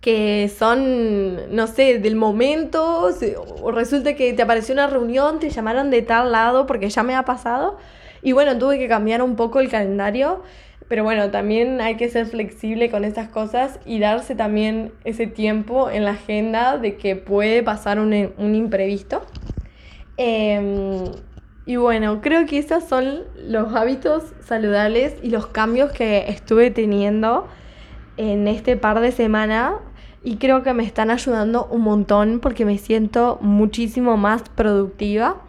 que 0.00 0.50
son, 0.56 1.54
no 1.54 1.66
sé, 1.66 1.98
del 1.98 2.14
momento, 2.14 3.10
o 3.62 3.70
resulta 3.72 4.14
que 4.14 4.32
te 4.34 4.42
apareció 4.42 4.72
una 4.74 4.86
reunión, 4.86 5.40
te 5.40 5.50
llamaron 5.50 5.90
de 5.90 6.02
tal 6.02 6.30
lado, 6.30 6.66
porque 6.66 6.90
ya 6.90 7.02
me 7.02 7.16
ha 7.16 7.24
pasado, 7.24 7.78
y 8.22 8.32
bueno, 8.32 8.56
tuve 8.58 8.78
que 8.78 8.86
cambiar 8.86 9.22
un 9.22 9.34
poco 9.34 9.60
el 9.60 9.68
calendario 9.68 10.42
pero 10.88 11.02
bueno, 11.02 11.30
también 11.30 11.80
hay 11.80 11.96
que 11.96 12.08
ser 12.08 12.26
flexible 12.26 12.90
con 12.90 13.04
estas 13.04 13.28
cosas 13.28 13.80
y 13.86 13.98
darse 13.98 14.34
también 14.34 14.92
ese 15.04 15.26
tiempo 15.26 15.90
en 15.90 16.04
la 16.04 16.12
agenda 16.12 16.76
de 16.78 16.96
que 16.96 17.16
puede 17.16 17.62
pasar 17.62 17.98
un, 17.98 18.54
imprevisto. 18.54 19.22
Em, 20.16 21.04
y 21.66 21.76
bueno, 21.76 22.20
creo 22.20 22.46
que 22.46 22.58
esos 22.58 22.84
son 22.84 23.22
los 23.36 23.74
hábitos 23.74 24.34
saludables 24.40 25.16
y 25.22 25.30
los 25.30 25.46
cambios 25.46 25.92
que 25.92 26.26
estuve 26.28 26.70
teniendo 26.70 27.48
en 28.16 28.46
este 28.46 28.76
par 28.76 29.00
de 29.00 29.12
semanas 29.12 29.74
y 30.22 30.36
creo 30.36 30.62
que 30.62 30.72
me 30.72 30.84
están 30.84 31.10
ayudando 31.10 31.66
un 31.66 31.82
montón 31.82 32.40
porque 32.40 32.64
me 32.64 32.78
siento 32.78 33.38
muchísimo 33.42 34.16
más 34.16 34.42
productiva. 34.48 35.43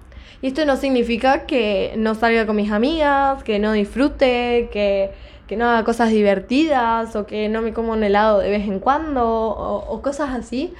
Y 0.45 0.49
esto 0.49 0.63
no 0.63 0.77
significa 0.77 1.47
que 1.47 1.95
no 1.97 2.13
salga 2.13 2.45
con 2.45 2.55
mis 2.55 2.71
amigas, 2.71 3.43
que 3.43 3.57
no 3.57 3.71
disfrute, 3.71 4.69
que 4.71 5.09
que 5.47 5.55
no 5.55 5.65
haga 5.65 5.83
cosas 5.83 6.11
divertidas 6.11 7.15
o 7.15 7.25
que 7.25 7.49
no 7.49 7.63
me 7.63 7.73
como 7.73 7.93
un 7.93 8.03
helado 8.03 8.39
de 8.39 8.51
vez 8.51 8.67
en 8.67 8.79
cuando 8.79 9.25
o, 9.25 10.01
cosas 10.03 10.29
así. 10.29 10.75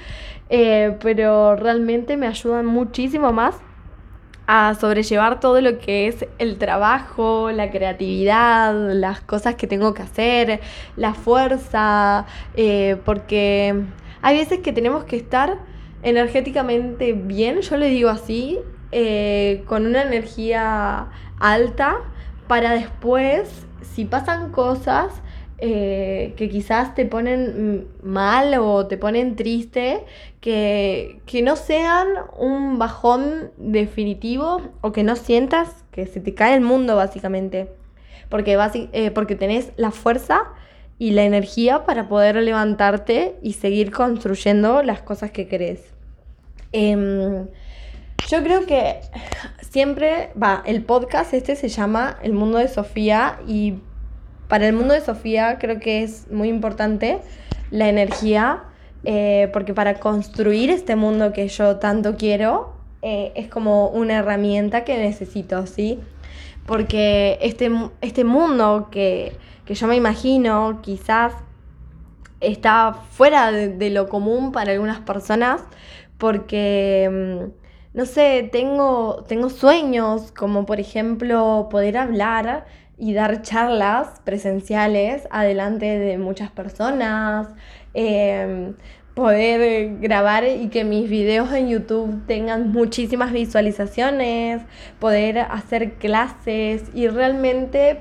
Eh, 0.50 0.96
pero 1.02 1.56
realmente 1.56 2.16
me 2.16 2.28
ayudan 2.28 2.64
muchísimo 2.64 3.32
más 3.32 3.56
a 4.46 4.76
sobrellevar 4.76 5.40
todo 5.40 5.60
lo 5.60 5.80
que 5.80 6.06
es 6.06 6.26
el 6.38 6.58
trabajo, 6.58 7.50
la 7.50 7.72
creatividad, 7.72 8.72
las 8.94 9.20
cosas 9.20 9.56
que 9.56 9.66
tengo 9.66 9.94
que 9.94 10.02
hacer, 10.02 10.60
la 10.94 11.12
fuerza, 11.12 12.26
eh, 12.54 12.96
porque 13.04 13.74
hay 14.22 14.38
veces 14.38 14.60
que 14.60 14.72
tenemos 14.72 15.02
que 15.02 15.16
estar 15.16 15.58
energéticamente 16.04 17.14
bien, 17.14 17.62
yo 17.62 17.76
le 17.76 17.88
digo 17.88 18.08
así, 18.08 18.60
eh, 18.92 19.64
con 19.66 19.86
una 19.86 20.02
energía 20.02 21.08
alta 21.38 21.98
para 22.46 22.72
después 22.72 23.66
si 23.82 24.04
pasan 24.04 24.52
cosas 24.52 25.22
eh, 25.58 26.34
que 26.36 26.50
quizás 26.50 26.94
te 26.94 27.06
ponen 27.06 27.88
mal 28.02 28.54
o 28.58 28.86
te 28.86 28.98
ponen 28.98 29.36
triste, 29.36 30.04
que, 30.42 31.22
no 31.42 31.56
sean 31.56 32.08
un 32.36 32.78
bajón 32.78 33.52
definitivo 33.56 34.60
o 34.82 34.92
que 34.92 35.02
no 35.02 35.16
sientas 35.16 35.84
que 35.92 36.06
se 36.06 36.20
te 36.20 36.34
cae 36.34 36.54
el 36.54 36.60
mundo 36.60 36.94
básicamente. 36.96 37.70
Porque, 38.28 38.58
eh, 38.92 39.10
porque 39.12 39.34
tenés 39.34 39.72
la 39.76 39.92
fuerza 39.92 40.42
y 40.98 41.12
la 41.12 41.24
energía 41.24 41.86
para 41.86 42.06
poder 42.06 42.36
levantarte 42.36 43.36
y 43.40 43.54
seguir 43.54 43.92
construyendo 43.92 44.82
las 44.82 45.00
cosas 45.00 45.30
que 45.30 45.48
querés. 45.48 45.94
Em, 46.72 47.46
yo 48.28 48.42
creo 48.42 48.66
que 48.66 49.00
siempre, 49.70 50.30
va, 50.40 50.62
el 50.66 50.82
podcast 50.82 51.34
este 51.34 51.56
se 51.56 51.68
llama 51.68 52.18
El 52.22 52.32
Mundo 52.32 52.58
de 52.58 52.68
Sofía 52.68 53.38
y 53.46 53.74
para 54.48 54.66
el 54.66 54.74
mundo 54.74 54.94
de 54.94 55.00
Sofía 55.00 55.58
creo 55.58 55.80
que 55.80 56.02
es 56.02 56.30
muy 56.30 56.48
importante 56.48 57.18
la 57.70 57.88
energía, 57.88 58.64
eh, 59.04 59.48
porque 59.52 59.74
para 59.74 59.94
construir 59.94 60.70
este 60.70 60.96
mundo 60.96 61.32
que 61.32 61.48
yo 61.48 61.76
tanto 61.76 62.16
quiero, 62.16 62.74
eh, 63.02 63.32
es 63.34 63.48
como 63.48 63.88
una 63.88 64.18
herramienta 64.18 64.84
que 64.84 64.96
necesito, 64.98 65.66
¿sí? 65.66 66.00
porque 66.66 67.38
este, 67.40 67.70
este 68.00 68.24
mundo 68.24 68.88
que, 68.90 69.36
yo 69.66 69.86
me 69.86 69.96
imagino 69.96 70.80
quizás 70.82 71.32
está 72.40 72.92
fuera 73.10 73.50
de, 73.50 73.90
lo 73.90 74.08
común 74.08 74.52
para 74.52 74.72
algunas 74.72 75.00
personas, 75.00 75.62
porque, 76.18 77.08
mm, 77.10 77.65
no 77.96 78.04
sé, 78.04 78.46
tengo, 78.52 79.24
tengo 79.26 79.48
sueños 79.48 80.30
como 80.32 80.66
por 80.66 80.80
ejemplo 80.80 81.68
poder 81.70 81.96
hablar 81.96 82.66
y 82.98 83.14
dar 83.14 83.40
charlas 83.40 84.20
presenciales 84.22 85.26
adelante 85.30 85.98
de 85.98 86.18
muchas 86.18 86.50
personas, 86.50 87.48
em, 87.94 88.74
poder 89.14 89.96
grabar 89.98 90.44
y 90.46 90.68
que 90.68 90.84
mis 90.84 91.08
videos 91.08 91.50
en 91.52 91.68
YouTube 91.68 92.26
tengan 92.26 92.70
muchísimas 92.70 93.32
visualizaciones, 93.32 94.62
poder 95.00 95.38
hacer 95.38 95.94
clases 95.94 96.84
y 96.94 97.08
realmente 97.08 98.00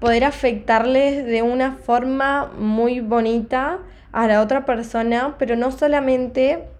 poder 0.00 0.24
afectarles 0.24 1.24
de 1.24 1.42
una 1.42 1.74
forma 1.74 2.50
muy 2.58 2.98
bonita 2.98 3.78
a 4.10 4.26
la 4.26 4.42
otra 4.42 4.64
persona, 4.66 5.36
pero 5.38 5.54
no 5.54 5.70
solamente 5.70 6.73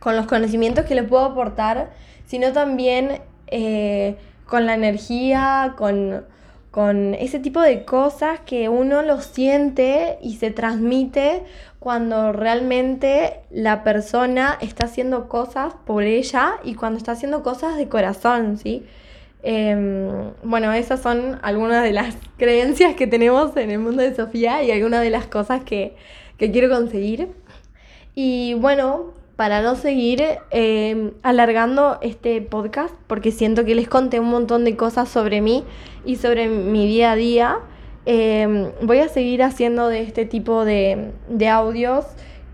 con 0.00 0.16
los 0.16 0.26
conocimientos 0.26 0.84
que 0.86 0.96
les 0.96 1.04
puedo 1.04 1.24
aportar, 1.24 1.90
sino 2.26 2.52
también 2.52 3.20
eh, 3.46 4.16
con 4.46 4.66
la 4.66 4.74
energía, 4.74 5.74
con 5.78 6.24
con 6.70 7.14
ese 7.14 7.40
tipo 7.40 7.60
de 7.60 7.84
cosas 7.84 8.40
que 8.40 8.68
uno 8.68 9.02
lo 9.02 9.20
siente 9.20 10.18
y 10.22 10.36
se 10.36 10.50
transmite 10.52 11.42
cuando 11.80 12.32
realmente 12.32 13.40
la 13.50 13.82
persona 13.82 14.56
está 14.60 14.84
haciendo 14.84 15.28
cosas 15.28 15.74
por 15.84 16.04
ella 16.04 16.58
y 16.62 16.74
cuando 16.74 16.98
está 16.98 17.12
haciendo 17.12 17.42
cosas 17.42 17.76
de 17.76 17.88
corazón, 17.88 18.56
¿sí? 18.58 18.84
Em, 19.42 20.32
bueno, 20.44 20.72
esas 20.72 21.00
son 21.00 21.40
algunas 21.42 21.82
de 21.82 21.92
las 21.92 22.14
creencias 22.36 22.94
que 22.94 23.06
tenemos 23.06 23.56
en 23.56 23.70
el 23.70 23.78
mundo 23.80 24.02
de 24.02 24.14
Sofía 24.14 24.62
y 24.62 24.70
algunas 24.70 25.02
de 25.02 25.10
las 25.10 25.26
cosas 25.26 25.64
que, 25.64 25.96
que 26.36 26.52
quiero 26.52 26.68
conseguir. 26.68 27.28
Y 28.14 28.54
bueno, 28.54 29.14
para 29.40 29.62
no 29.62 29.74
seguir 29.74 30.22
em, 30.50 31.12
alargando 31.22 31.96
este 32.02 32.42
podcast, 32.42 32.94
porque 33.06 33.32
siento 33.32 33.64
que 33.64 33.74
les 33.74 33.88
conté 33.88 34.20
un 34.20 34.28
montón 34.28 34.66
de 34.66 34.76
cosas 34.76 35.08
sobre 35.08 35.40
mí 35.40 35.64
y 36.04 36.16
sobre 36.16 36.46
mi 36.46 36.86
día 36.86 37.12
a 37.12 37.16
día. 37.16 37.58
Em, 38.04 38.70
voy 38.82 38.98
a 38.98 39.08
seguir 39.08 39.42
haciendo 39.42 39.88
de 39.88 40.02
este 40.02 40.26
tipo 40.26 40.66
de, 40.66 41.12
de 41.30 41.48
audios 41.48 42.04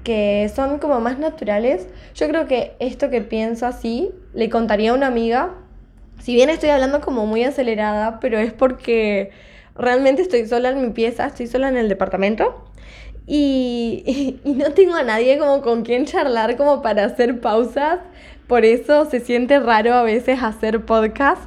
que 0.04 0.48
son 0.54 0.78
como 0.78 1.00
más 1.00 1.18
naturales. 1.18 1.88
Yo 2.14 2.28
creo 2.28 2.46
que 2.46 2.76
esto 2.78 3.10
que 3.10 3.20
pienso 3.20 3.66
así 3.66 4.12
le 4.32 4.48
contaría 4.48 4.92
a 4.92 4.94
una 4.94 5.08
amiga. 5.08 5.54
Si 6.20 6.36
bien 6.36 6.50
estoy 6.50 6.68
hablando 6.68 7.00
como 7.00 7.26
muy 7.26 7.42
acelerada, 7.42 8.20
pero 8.20 8.38
es 8.38 8.52
porque 8.52 9.32
realmente 9.74 10.22
estoy 10.22 10.46
sola 10.46 10.68
en 10.68 10.82
mi 10.82 10.90
pieza, 10.90 11.26
estoy 11.26 11.48
sola 11.48 11.68
en 11.68 11.78
el 11.78 11.88
departamento 11.88 12.62
y, 13.28 14.38
no 14.44 14.70
tengo 14.70 14.94
a 14.94 15.02
nadie 15.02 15.36
como 15.38 15.60
con 15.60 15.82
quien 15.82 16.04
charlar 16.04 16.56
como 16.56 16.80
para 16.80 17.04
hacer 17.04 17.40
pausas. 17.40 17.98
Por 18.46 18.64
eso 18.64 19.10
se 19.10 19.18
siente 19.18 19.58
raro 19.58 19.94
a 19.94 20.04
veces 20.04 20.42
hacer 20.42 20.84
podcast. 20.84 21.42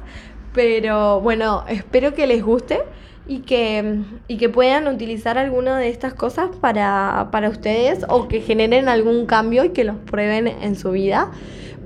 Pero 0.52 1.20
bueno, 1.20 1.64
espero 1.68 2.12
que 2.12 2.26
les 2.26 2.42
guste 2.42 2.80
y 3.26 3.38
que, 3.40 4.00
y 4.28 4.36
que 4.36 4.48
puedan 4.50 4.88
utilizar 4.88 5.38
alguna 5.38 5.78
de 5.78 5.88
estas 5.88 6.12
cosas 6.12 6.50
para, 6.60 7.28
para 7.32 7.48
ustedes 7.48 8.04
o 8.08 8.28
que 8.28 8.40
generen 8.40 8.88
algún 8.88 9.24
cambio 9.24 9.64
y 9.64 9.70
que 9.70 9.84
los 9.84 9.96
prueben 9.96 10.48
en 10.48 10.76
su 10.76 10.90
vida. 10.90 11.30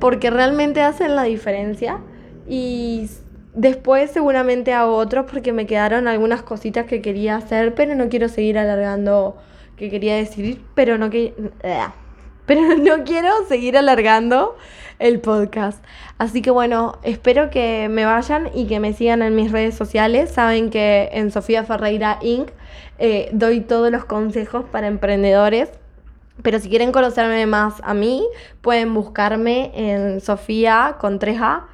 Porque 0.01 0.31
realmente 0.31 0.81
hacen 0.83 1.15
la 1.15 1.23
diferencia. 1.23 2.01
Y 2.49 3.09
después 3.55 4.11
seguramente 4.11 4.73
hago 4.73 4.97
otros 4.97 5.27
porque 5.31 5.53
me 5.53 5.67
quedaron 5.67 6.09
algunas 6.09 6.43
cositas 6.43 6.87
que 6.87 7.01
quería 7.01 7.37
hacer, 7.37 7.75
pero 7.77 7.95
no 7.95 8.09
quiero 8.09 8.29
seguir 8.29 8.59
alargando 8.59 9.37
que 9.77 9.91
quería 9.91 10.17
decir, 10.17 10.63
pero 10.75 10.99
no 10.99 11.11
que 11.11 11.35
pero 12.47 12.61
no 12.79 13.05
quiero 13.05 13.31
seguir 13.49 13.77
alargando 13.77 14.57
el 14.99 15.21
podcast. 15.21 15.83
Así 16.19 16.43
que 16.43 16.51
bueno, 16.51 16.99
espero 17.03 17.51
que 17.51 17.89
me 17.91 18.05
vayan 18.05 18.51
y 18.55 18.67
que 18.67 18.81
me 18.81 18.93
sigan 18.93 19.23
en 19.23 19.35
mis 19.35 19.51
redes 19.51 19.75
sociales. 19.75 20.31
Saben 20.31 20.71
que 20.71 21.11
en 21.13 21.31
Sofía 21.31 21.65
Ferreira 21.65 22.19
Inc. 22.23 22.51
Eh, 22.99 23.29
doy 23.33 23.61
todos 23.61 23.91
los 23.91 24.05
consejos 24.05 24.65
para 24.71 24.87
emprendedores. 24.87 25.71
Pero 26.43 26.59
si 26.59 26.69
quieren 26.69 26.93
conocerme 26.93 27.47
más 27.47 27.75
a 27.85 27.95
mí, 27.95 28.27
pueden 28.61 28.93
buscarme 28.93 29.71
en 29.75 30.21
Sofía 30.21 30.97
con 30.99 31.19
3A 31.19 31.65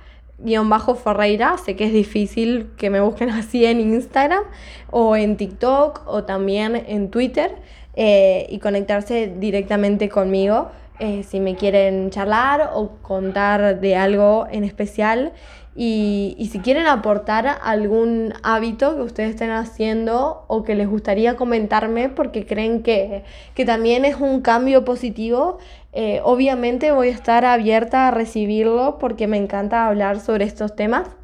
guion 0.43 0.69
bajo 0.69 0.95
Ferreira, 0.95 1.57
sé 1.59 1.77
que 1.77 1.85
es 1.85 1.93
difícil 1.93 2.71
que 2.77 2.91
me 2.91 3.01
busquen 3.01 3.31
así 3.31 3.65
en 3.65 3.81
Instagram 3.81 4.45
o 4.91 5.17
en 5.17 5.37
TikTok 5.37 6.03
o 6.07 6.25
también 6.25 6.77
en 6.77 7.11
Twitter. 7.11 7.57
Eh, 8.03 8.47
y 8.49 8.61
conectarse 8.61 9.31
directamente 9.39 10.09
conmigo 10.09 10.71
eh, 11.01 11.23
si 11.23 11.39
me 11.39 11.55
quieren 11.55 12.09
charlar 12.09 12.71
o 12.73 12.93
contar 13.03 13.79
de 13.79 13.95
algo 13.95 14.47
en 14.51 14.65
especial. 14.65 15.35
Y, 15.77 16.35
y, 16.39 16.47
si 16.47 16.61
quieren 16.61 16.87
aportar 16.87 17.59
algún 17.63 18.33
hábito 18.43 18.97
que 18.97 19.03
ustedes 19.03 19.31
estén 19.31 19.51
haciendo 19.51 20.47
o 20.49 20.65
que 20.65 20.75
les 20.75 20.89
gustaría 20.89 21.37
comentarme 21.37 22.09
porque 22.09 22.47
creen 22.47 22.83
que, 22.83 23.23
que 23.55 23.67
también 23.67 24.07
es 24.07 24.17
un 24.17 24.41
cambio 24.41 24.83
positivo, 24.87 25.59
eh, 25.93 26.23
obviamente 26.25 26.93
voy 26.93 27.09
a 27.09 27.13
estar 27.13 27.45
abierta 27.45 28.09
a 28.09 28.11
recibirlo 28.13 28.97
porque 28.99 29.27
me 29.27 29.37
encanta 29.37 29.87
hablar 29.87 30.21
sobre 30.21 30.47
estos 30.47 30.75
temas. 30.75 31.20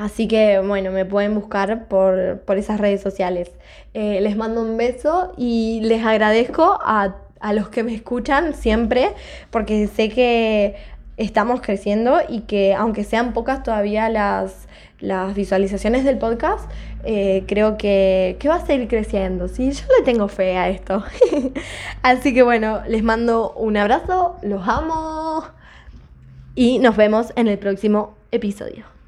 Así 0.00 0.28
que 0.28 0.58
bueno, 0.60 0.92
me 0.92 1.04
pueden 1.04 1.34
buscar 1.34 1.86
por, 1.86 2.42
esas 2.56 2.80
redes 2.80 3.02
sociales. 3.02 3.50
Eh, 3.92 4.22
les 4.22 4.34
mando 4.34 4.62
un 4.62 4.78
beso 4.78 5.34
y 5.36 5.80
les 5.82 6.02
agradezco 6.02 6.78
a, 6.80 7.16
los 7.52 7.68
que 7.68 7.82
me 7.82 7.94
escuchan 7.94 8.54
siempre 8.54 9.10
porque 9.50 9.86
sé 9.88 10.08
que 10.08 10.76
estamos 11.18 11.60
creciendo 11.60 12.18
y 12.26 12.40
que 12.42 12.72
aunque 12.72 13.04
sean 13.04 13.34
pocas 13.34 13.62
todavía 13.62 14.08
las, 14.08 14.68
las 15.00 15.34
visualizaciones 15.34 16.04
del 16.04 16.16
podcast, 16.16 16.70
eh, 17.04 17.44
creo 17.46 17.76
que, 17.76 18.38
que, 18.40 18.48
va 18.48 18.54
a 18.54 18.64
seguir 18.64 18.88
creciendo. 18.88 19.48
¿sí? 19.48 19.70
Yo 19.70 19.84
le 19.98 20.02
tengo 20.02 20.28
fe 20.28 20.56
a 20.56 20.70
esto. 20.70 21.04
Así 22.02 22.32
que 22.32 22.42
bueno, 22.42 22.80
les 22.88 23.02
mando 23.02 23.52
un 23.52 23.76
abrazo, 23.76 24.38
los 24.40 24.66
amo 24.66 25.44
y 26.54 26.78
nos 26.78 26.96
vemos 26.96 27.34
en 27.36 27.48
el 27.48 27.58
próximo 27.58 28.14
episodio. 28.30 28.99